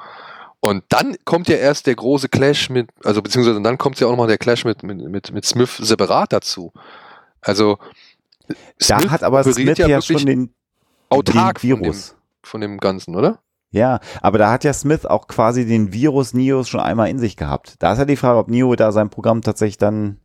[0.60, 4.12] Und dann kommt ja erst der große Clash mit, also beziehungsweise dann kommt ja auch
[4.12, 6.74] nochmal der Clash mit, mit, mit, mit Smith separat dazu.
[7.40, 7.78] Also
[8.90, 10.54] da hat aber Smith ja, wirklich schon den,
[11.08, 12.16] autark den von dem, Virus.
[12.44, 13.40] von dem Ganzen, oder?
[13.78, 17.38] Ja, aber da hat ja Smith auch quasi den Virus Neos schon einmal in sich
[17.38, 17.76] gehabt.
[17.80, 20.18] Da ist ja die Frage, ob Neo da sein Programm tatsächlich dann,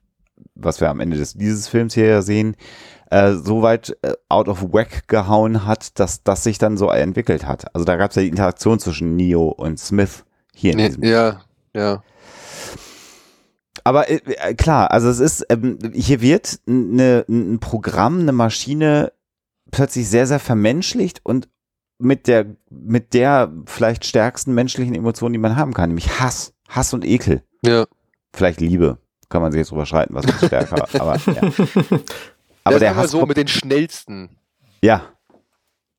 [0.54, 2.56] was wir am Ende des, dieses Films hier sehen,
[3.10, 7.46] äh, so weit äh, out of whack gehauen hat, dass das sich dann so entwickelt
[7.46, 7.74] hat.
[7.74, 10.24] Also da gab es ja die Interaktion zwischen Neo und Smith
[10.54, 11.40] hier in Nee, diesem ja,
[11.74, 12.02] ja.
[13.84, 19.12] Aber äh, äh, klar, also es ist, ähm, hier wird eine, ein Programm, eine Maschine
[19.70, 21.48] plötzlich sehr, sehr vermenschlicht und
[22.02, 26.52] mit der, mit der vielleicht stärksten menschlichen Emotion, die man haben kann, nämlich Hass.
[26.68, 27.42] Hass und Ekel.
[27.64, 27.86] Ja.
[28.34, 28.98] Vielleicht Liebe.
[29.28, 30.86] Kann man sich jetzt überschreiten, was ist stärker.
[31.00, 31.52] aber ja.
[32.64, 34.30] Aber das der Hass so mit den schnellsten.
[34.82, 35.02] ja.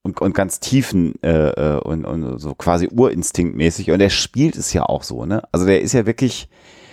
[0.05, 3.89] Und, und ganz tiefen äh, äh, und, und so quasi urinstinktmäßig.
[3.91, 5.43] Und er spielt es ja auch so, ne?
[5.53, 6.49] Also der ist ja wirklich,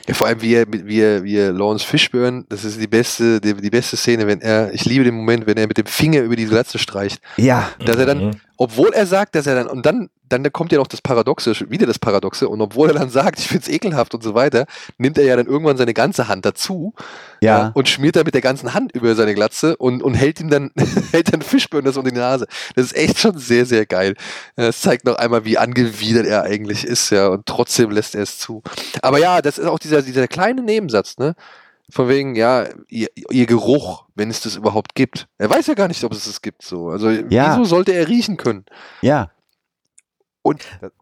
[0.07, 3.41] Ja, vor allem wie er, wie er, wie er Lawrence Fishburne, das ist die beste,
[3.41, 6.21] die, die beste Szene, wenn er, ich liebe den Moment, wenn er mit dem Finger
[6.23, 8.31] über die Glatze streicht, ja, dass er dann Mhm.
[8.63, 11.87] Obwohl er sagt, dass er dann, und dann, dann kommt ja noch das Paradoxe, wieder
[11.87, 14.67] das Paradoxe, und obwohl er dann sagt, ich find's ekelhaft und so weiter,
[14.99, 16.93] nimmt er ja dann irgendwann seine ganze Hand dazu
[17.41, 17.71] Ja.
[17.73, 20.73] und schmiert dann mit der ganzen Hand über seine Glatze und, und hält ihm dann,
[21.13, 22.47] hält dann Fischburn das um die Nase.
[22.77, 24.15] Das ist echt schon sehr, sehr geil.
[24.57, 28.39] Es zeigt noch einmal, wie angewidert er eigentlich ist, ja, und trotzdem lässt er es
[28.39, 28.63] zu.
[29.01, 31.35] Aber ja, das ist auch dieser, dieser kleine Nebensatz, ne?
[31.91, 35.27] Von wegen, ja, ihr, ihr Geruch, wenn es das überhaupt gibt.
[35.39, 36.89] Er weiß ja gar nicht, ob es das gibt, so.
[36.89, 37.53] Also, Ja.
[37.53, 38.65] wieso sollte er riechen können?
[39.03, 39.31] Ja.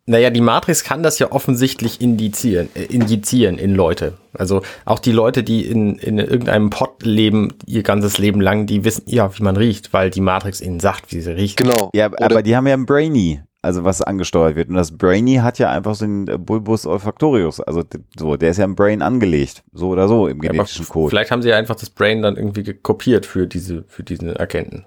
[0.04, 4.14] Naja, die Matrix kann das ja offensichtlich indizieren, äh, injizieren in Leute.
[4.34, 8.82] Also auch die Leute, die in, in irgendeinem Pott leben, ihr ganzes Leben lang, die
[8.84, 11.56] wissen ja, wie man riecht, weil die Matrix ihnen sagt, wie sie riecht.
[11.56, 11.90] Genau.
[11.94, 14.68] Ja, Oder- aber die haben ja ein Brainy, also was angesteuert wird.
[14.68, 17.60] Und das Brainy hat ja einfach so den äh, Bulbus olfactorius.
[17.60, 17.82] Also
[18.18, 19.62] so, der ist ja im Brain angelegt.
[19.72, 21.10] So oder so im genetischen Code.
[21.10, 24.82] Vielleicht haben sie ja einfach das Brain dann irgendwie gekopiert für diese, für diesen Erkenntnis.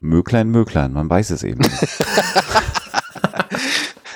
[0.00, 1.60] Möglein, Möglein, man weiß es eben.
[1.60, 1.72] nicht.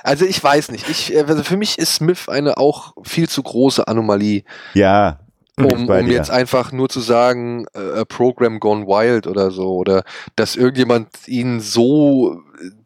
[0.04, 0.88] Also ich weiß nicht.
[0.88, 5.18] Ich, äh, also für mich ist Smith eine auch viel zu große Anomalie, ja.
[5.58, 9.76] um, um jetzt einfach nur zu sagen, äh, a Program gone wild oder so.
[9.76, 10.04] Oder
[10.36, 12.38] dass irgendjemand ihn so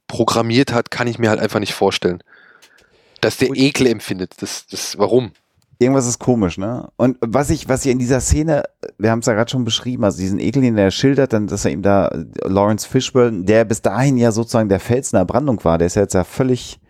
[0.08, 2.22] programmiert hat, kann ich mir halt einfach nicht vorstellen.
[3.20, 4.34] Dass der Ekel empfindet.
[4.40, 5.32] Das, das, warum?
[5.80, 6.88] Irgendwas ist komisch, ne?
[6.96, 8.64] Und was ich, was ich in dieser Szene,
[8.98, 11.64] wir haben es ja gerade schon beschrieben, also diesen Ekel, den er schildert, dann, dass
[11.64, 15.24] er ihm da äh, Lawrence Fishburne, der bis dahin ja sozusagen der Fels in der
[15.24, 16.80] Brandung war, der ist ja jetzt ja völlig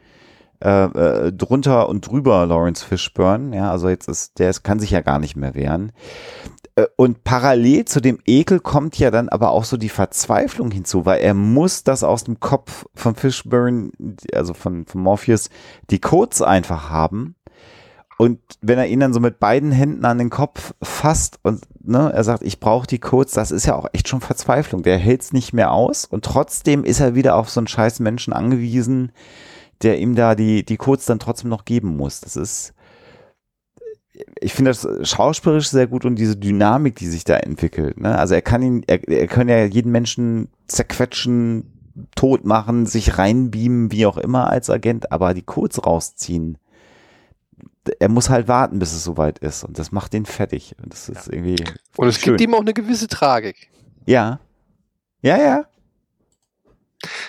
[0.60, 4.90] äh, äh, drunter und drüber, Lawrence Fishburne, ja, also jetzt ist, der ist, kann sich
[4.90, 5.92] ja gar nicht mehr wehren.
[6.78, 11.04] Äh, Und parallel zu dem Ekel kommt ja dann aber auch so die Verzweiflung hinzu,
[11.04, 13.90] weil er muss das aus dem Kopf von Fishburne,
[14.32, 15.50] also von, von Morpheus,
[15.90, 17.34] die Codes einfach haben.
[18.16, 22.12] Und wenn er ihn dann so mit beiden Händen an den Kopf fasst und ne,
[22.12, 24.82] er sagt, ich brauche die Codes, das ist ja auch echt schon Verzweiflung.
[24.82, 28.32] Der hält's nicht mehr aus und trotzdem ist er wieder auf so einen scheiß Menschen
[28.32, 29.12] angewiesen,
[29.82, 32.20] der ihm da die, die Codes dann trotzdem noch geben muss.
[32.20, 32.74] Das ist,
[34.40, 38.00] ich finde das schauspielerisch sehr gut und diese Dynamik, die sich da entwickelt.
[38.00, 38.18] Ne?
[38.18, 41.72] Also er kann ihn, er, er kann ja jeden Menschen zerquetschen,
[42.14, 46.58] tot machen, sich reinbeamen, wie auch immer als Agent, aber die Codes rausziehen
[47.98, 49.64] er muss halt warten, bis es soweit ist.
[49.64, 50.74] Und das macht ihn fertig.
[50.82, 51.56] Und das ist irgendwie.
[51.96, 52.36] Und es schön.
[52.36, 53.70] gibt ihm auch eine gewisse Tragik.
[54.06, 54.40] Ja.
[55.22, 55.64] Ja, ja.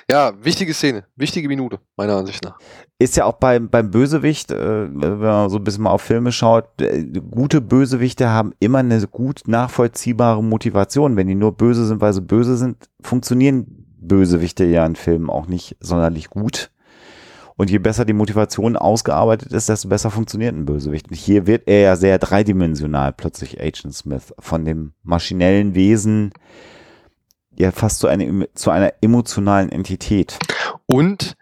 [0.09, 2.57] Ja, wichtige Szene, wichtige Minute, meiner Ansicht nach.
[2.97, 6.31] Ist ja auch beim, beim Bösewicht, äh, wenn man so ein bisschen mal auf Filme
[6.31, 11.15] schaut, äh, gute Bösewichte haben immer eine gut nachvollziehbare Motivation.
[11.15, 15.47] Wenn die nur böse sind, weil sie böse sind, funktionieren Bösewichte ja in Filmen auch
[15.47, 16.71] nicht sonderlich gut.
[17.55, 21.09] Und je besser die Motivation ausgearbeitet ist, desto besser funktioniert ein Bösewicht.
[21.09, 24.33] Und hier wird er ja sehr dreidimensional plötzlich Agent Smith.
[24.39, 26.31] Von dem maschinellen Wesen
[27.59, 30.39] ja fast zu einer, zu einer emotionalen Entität.
[30.85, 31.35] Und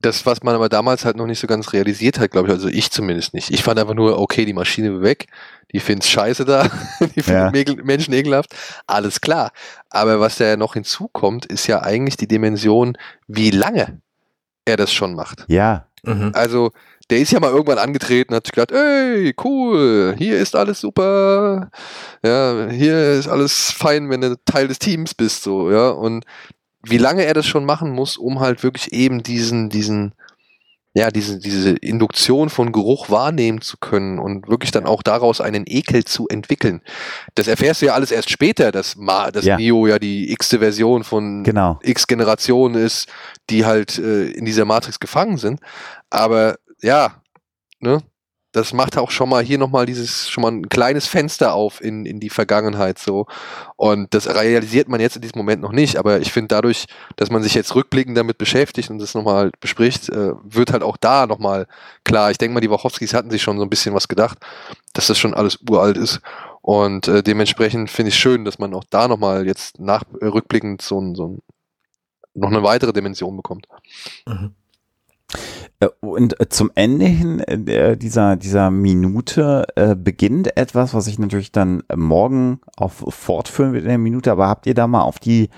[0.00, 2.68] das, was man aber damals halt noch nicht so ganz realisiert hat, glaube ich, also
[2.68, 3.50] ich zumindest nicht.
[3.50, 5.26] Ich fand einfach nur, okay, die Maschine weg,
[5.72, 6.62] die find's scheiße da,
[7.16, 7.84] die finden ja.
[7.84, 8.54] Menschen ekelhaft,
[8.86, 9.50] alles klar.
[9.90, 14.00] Aber was da ja noch hinzukommt, ist ja eigentlich die Dimension, wie lange
[14.64, 15.44] er das schon macht.
[15.48, 16.32] Ja, Mhm.
[16.34, 16.72] Also,
[17.10, 21.70] der ist ja mal irgendwann angetreten, hat sich gedacht, ey, cool, hier ist alles super,
[22.22, 26.24] ja, hier ist alles fein, wenn du Teil des Teams bist, so, ja, und
[26.82, 30.14] wie lange er das schon machen muss, um halt wirklich eben diesen, diesen,
[30.98, 35.62] ja, diese, diese Induktion von Geruch wahrnehmen zu können und wirklich dann auch daraus einen
[35.64, 36.82] Ekel zu entwickeln.
[37.36, 39.56] Das erfährst du ja alles erst später, dass, Ma, dass Ja.
[39.56, 41.78] Neo ja die x-te Version von genau.
[41.84, 43.08] x Generationen ist,
[43.48, 45.60] die halt äh, in dieser Matrix gefangen sind.
[46.10, 47.22] Aber ja,
[47.78, 48.02] ne,
[48.58, 52.04] das macht auch schon mal hier nochmal dieses, schon mal ein kleines Fenster auf in,
[52.04, 53.26] in die Vergangenheit so.
[53.76, 56.86] Und das realisiert man jetzt in diesem Moment noch nicht, aber ich finde dadurch,
[57.16, 60.96] dass man sich jetzt rückblickend damit beschäftigt und das nochmal bespricht, äh, wird halt auch
[60.96, 61.66] da nochmal
[62.04, 62.30] klar.
[62.30, 64.38] Ich denke mal, die Wachowskis hatten sich schon so ein bisschen was gedacht,
[64.92, 66.20] dass das schon alles uralt ist.
[66.60, 70.82] Und äh, dementsprechend finde ich schön, dass man auch da nochmal jetzt nach äh, rückblickend
[70.82, 71.38] so so
[72.34, 73.66] noch eine weitere Dimension bekommt.
[74.26, 74.54] Mhm.
[75.80, 81.18] Äh, Und äh, zum Ende hin äh, dieser, dieser Minute äh, beginnt etwas, was ich
[81.18, 84.32] natürlich dann äh, morgen auch fortführen wird in der Minute.
[84.32, 85.50] Aber habt ihr da mal auf die,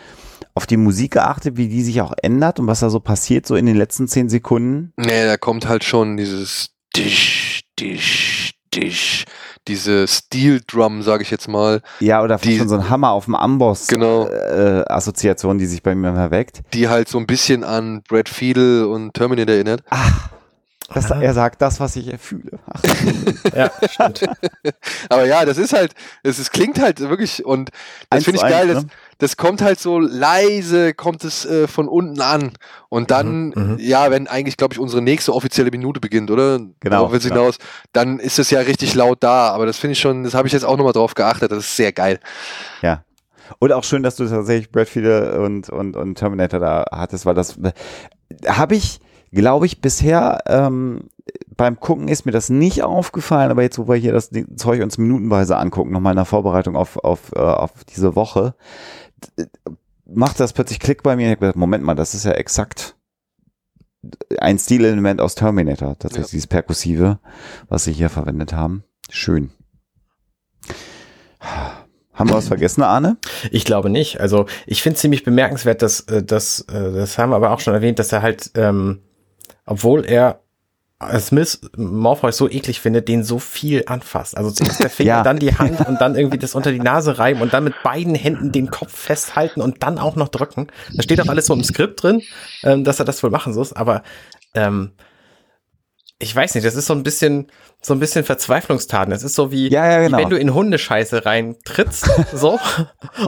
[0.55, 3.57] auf die Musik geachtet, wie die sich auch ändert und was da so passiert, so
[3.57, 4.93] in den letzten zehn Sekunden?
[4.97, 9.25] Nee, da kommt halt schon dieses Tisch, Tisch, Tisch,
[9.69, 13.27] diese Steel Drum, sage ich jetzt mal, Ja, oder Die- schon so ein Hammer auf
[13.27, 14.27] dem Amboss Genau.
[14.29, 16.61] äh, Assoziation, die sich bei mir erweckt.
[16.75, 19.83] die halt so ein bisschen an Brad Fiedel und Terminator erinnert.
[19.91, 20.31] Ach,
[20.93, 21.21] das, Ah.
[21.23, 22.59] er sagt das, was ich fühle.
[22.73, 22.83] Ach,
[23.55, 24.25] Ja, stimmt.
[25.09, 25.93] Aber ja, das ist halt,
[26.25, 27.71] es ist, klingt halt wirklich und
[28.09, 28.91] das finde ich geil, eins, dass, ne?
[29.21, 32.53] Das kommt halt so leise, kommt es äh, von unten an.
[32.89, 33.77] Und dann, Mhm, mhm.
[33.79, 36.59] ja, wenn eigentlich, glaube ich, unsere nächste offizielle Minute beginnt, oder?
[36.59, 37.43] Genau, Darauf will's genau.
[37.43, 37.59] hinaus,
[37.93, 39.51] dann ist es ja richtig laut da.
[39.51, 41.53] Aber das finde ich schon, das habe ich jetzt auch nochmal drauf geachtet.
[41.53, 42.19] Das ist sehr geil.
[42.83, 43.05] Ja.
[43.59, 47.35] Und auch schön, dass du tatsächlich Brad Fiedel und, und, und Terminator da hattest, weil
[47.35, 47.59] das
[48.47, 49.01] habe ich,
[49.33, 51.11] glaube ich, bisher ähm,
[51.57, 54.99] beim Gucken ist mir das nicht aufgefallen, aber jetzt, wo wir hier das Zeug uns
[54.99, 58.55] minutenweise angucken, nochmal in der Vorbereitung auf, auf, äh, auf diese Woche,
[60.07, 61.33] macht das plötzlich Klick bei mir.
[61.33, 62.97] Ich gedacht, Moment mal, das ist ja exakt
[64.39, 66.33] ein Stilelement aus Terminator, tatsächlich Ja.
[66.33, 67.19] dieses Perkussive,
[67.69, 68.85] was sie hier verwendet haben.
[69.11, 69.51] Schön.
[72.13, 73.17] Haben wir was vergessen, Arne?
[73.51, 74.21] Ich glaube nicht.
[74.21, 77.61] Also ich finde es ziemlich bemerkenswert, dass, äh, dass äh, das haben wir aber auch
[77.61, 79.01] schon erwähnt, dass er halt, ähm,
[79.65, 80.43] obwohl er
[81.19, 84.37] Smith Morpheus so eklig findet, den so viel anfasst.
[84.37, 85.23] Also zuerst der Finger, Ja.
[85.23, 88.15] dann die Hand und dann irgendwie das unter die Nase reiben und dann mit beiden
[88.15, 90.67] Händen den Kopf festhalten und dann auch noch drücken.
[90.95, 92.21] Da steht auch alles so im Skript drin,
[92.65, 94.03] ähm, dass er das wohl machen muss, aber
[94.55, 94.91] ähm,
[96.23, 97.51] ich weiß nicht, das ist so ein bisschen,
[97.81, 99.13] so ein bisschen Verzweiflungstaten.
[99.13, 100.19] Es ist so wie, Ja, ja, genau.
[100.19, 102.61] wie wenn du in Hundescheiße reintrittst, so,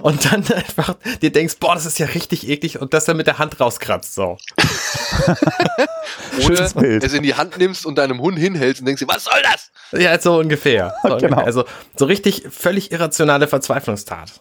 [0.03, 3.27] und dann einfach dir denkst, boah, das ist ja richtig eklig und das dann mit
[3.27, 4.37] der Hand rauskratzt, so.
[6.45, 7.05] Oder Bild.
[7.05, 9.71] es in die Hand nimmst und deinem Hund hinhältst und denkst dir, was soll das?
[10.01, 10.95] Ja, so ungefähr.
[11.03, 11.17] So Genau.
[11.27, 11.45] ungefähr.
[11.47, 11.65] Also
[11.97, 14.41] so richtig völlig irrationale Verzweiflungstat.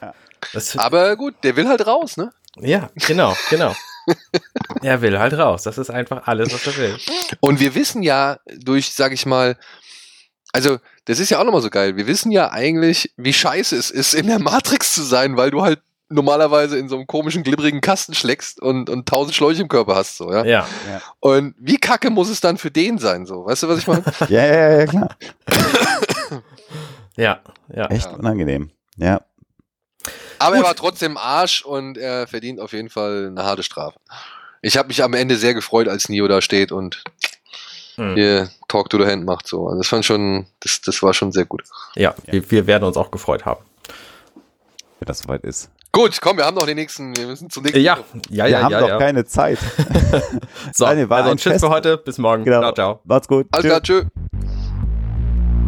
[0.00, 0.14] Ja.
[0.52, 2.32] Das, Aber gut, der will halt raus, ne?
[2.60, 3.74] ja, genau, genau.
[4.82, 5.62] Er will halt raus.
[5.62, 6.96] Das ist einfach alles, was er will.
[7.40, 9.56] Und wir wissen ja durch, sag ich mal,
[10.52, 11.96] also das ist ja auch nochmal so geil.
[11.96, 15.62] Wir wissen ja eigentlich, wie scheiße es ist, in der Matrix zu sein, weil du
[15.62, 15.80] halt
[16.10, 20.18] normalerweise in so einem komischen, glibberigen Kasten schlägst und, und tausend Schläuche im Körper hast,
[20.18, 20.44] so, ja.
[20.44, 20.66] Ja.
[21.20, 23.46] Und wie kacke muss es dann für den sein, so?
[23.46, 24.04] Weißt du, was ich meine?
[24.28, 25.16] Ja, ja, ja, klar.
[27.16, 27.40] Ja,
[27.74, 27.86] ja.
[27.86, 28.16] Echt Ja.
[28.16, 28.70] unangenehm.
[28.96, 29.22] Ja.
[30.42, 30.68] Aber er Gut.
[30.68, 33.98] war trotzdem Arsch und er verdient auf jeden Fall eine harte Strafe.
[34.60, 37.02] Ich habe mich am Ende sehr gefreut, als Neo da steht und
[37.96, 38.14] Hm.
[38.14, 39.66] hier Talk to the Hand macht, so.
[39.66, 41.62] Also das fand schon, das, das war schon sehr gut.
[41.94, 43.62] Ja, wir, wir werden uns auch gefreut haben.
[44.98, 45.70] Wenn das soweit ist.
[45.90, 47.80] Gut, komm, wir haben noch den nächsten, wir müssen zum nächsten.
[47.82, 47.98] Ja,
[48.30, 48.80] ja, Wir ja, haben ja.
[48.80, 48.98] doch ja.
[48.98, 49.58] keine Zeit.
[50.72, 51.64] So, Daniel, war also ein tschüss Fest.
[51.64, 51.98] für heute.
[51.98, 52.44] Bis morgen.
[52.44, 52.60] Genau.
[52.60, 53.00] Ciao, ciao.
[53.04, 53.46] Macht's gut.
[53.50, 53.68] Alles Tschö.
[53.68, 54.04] klar, tschö.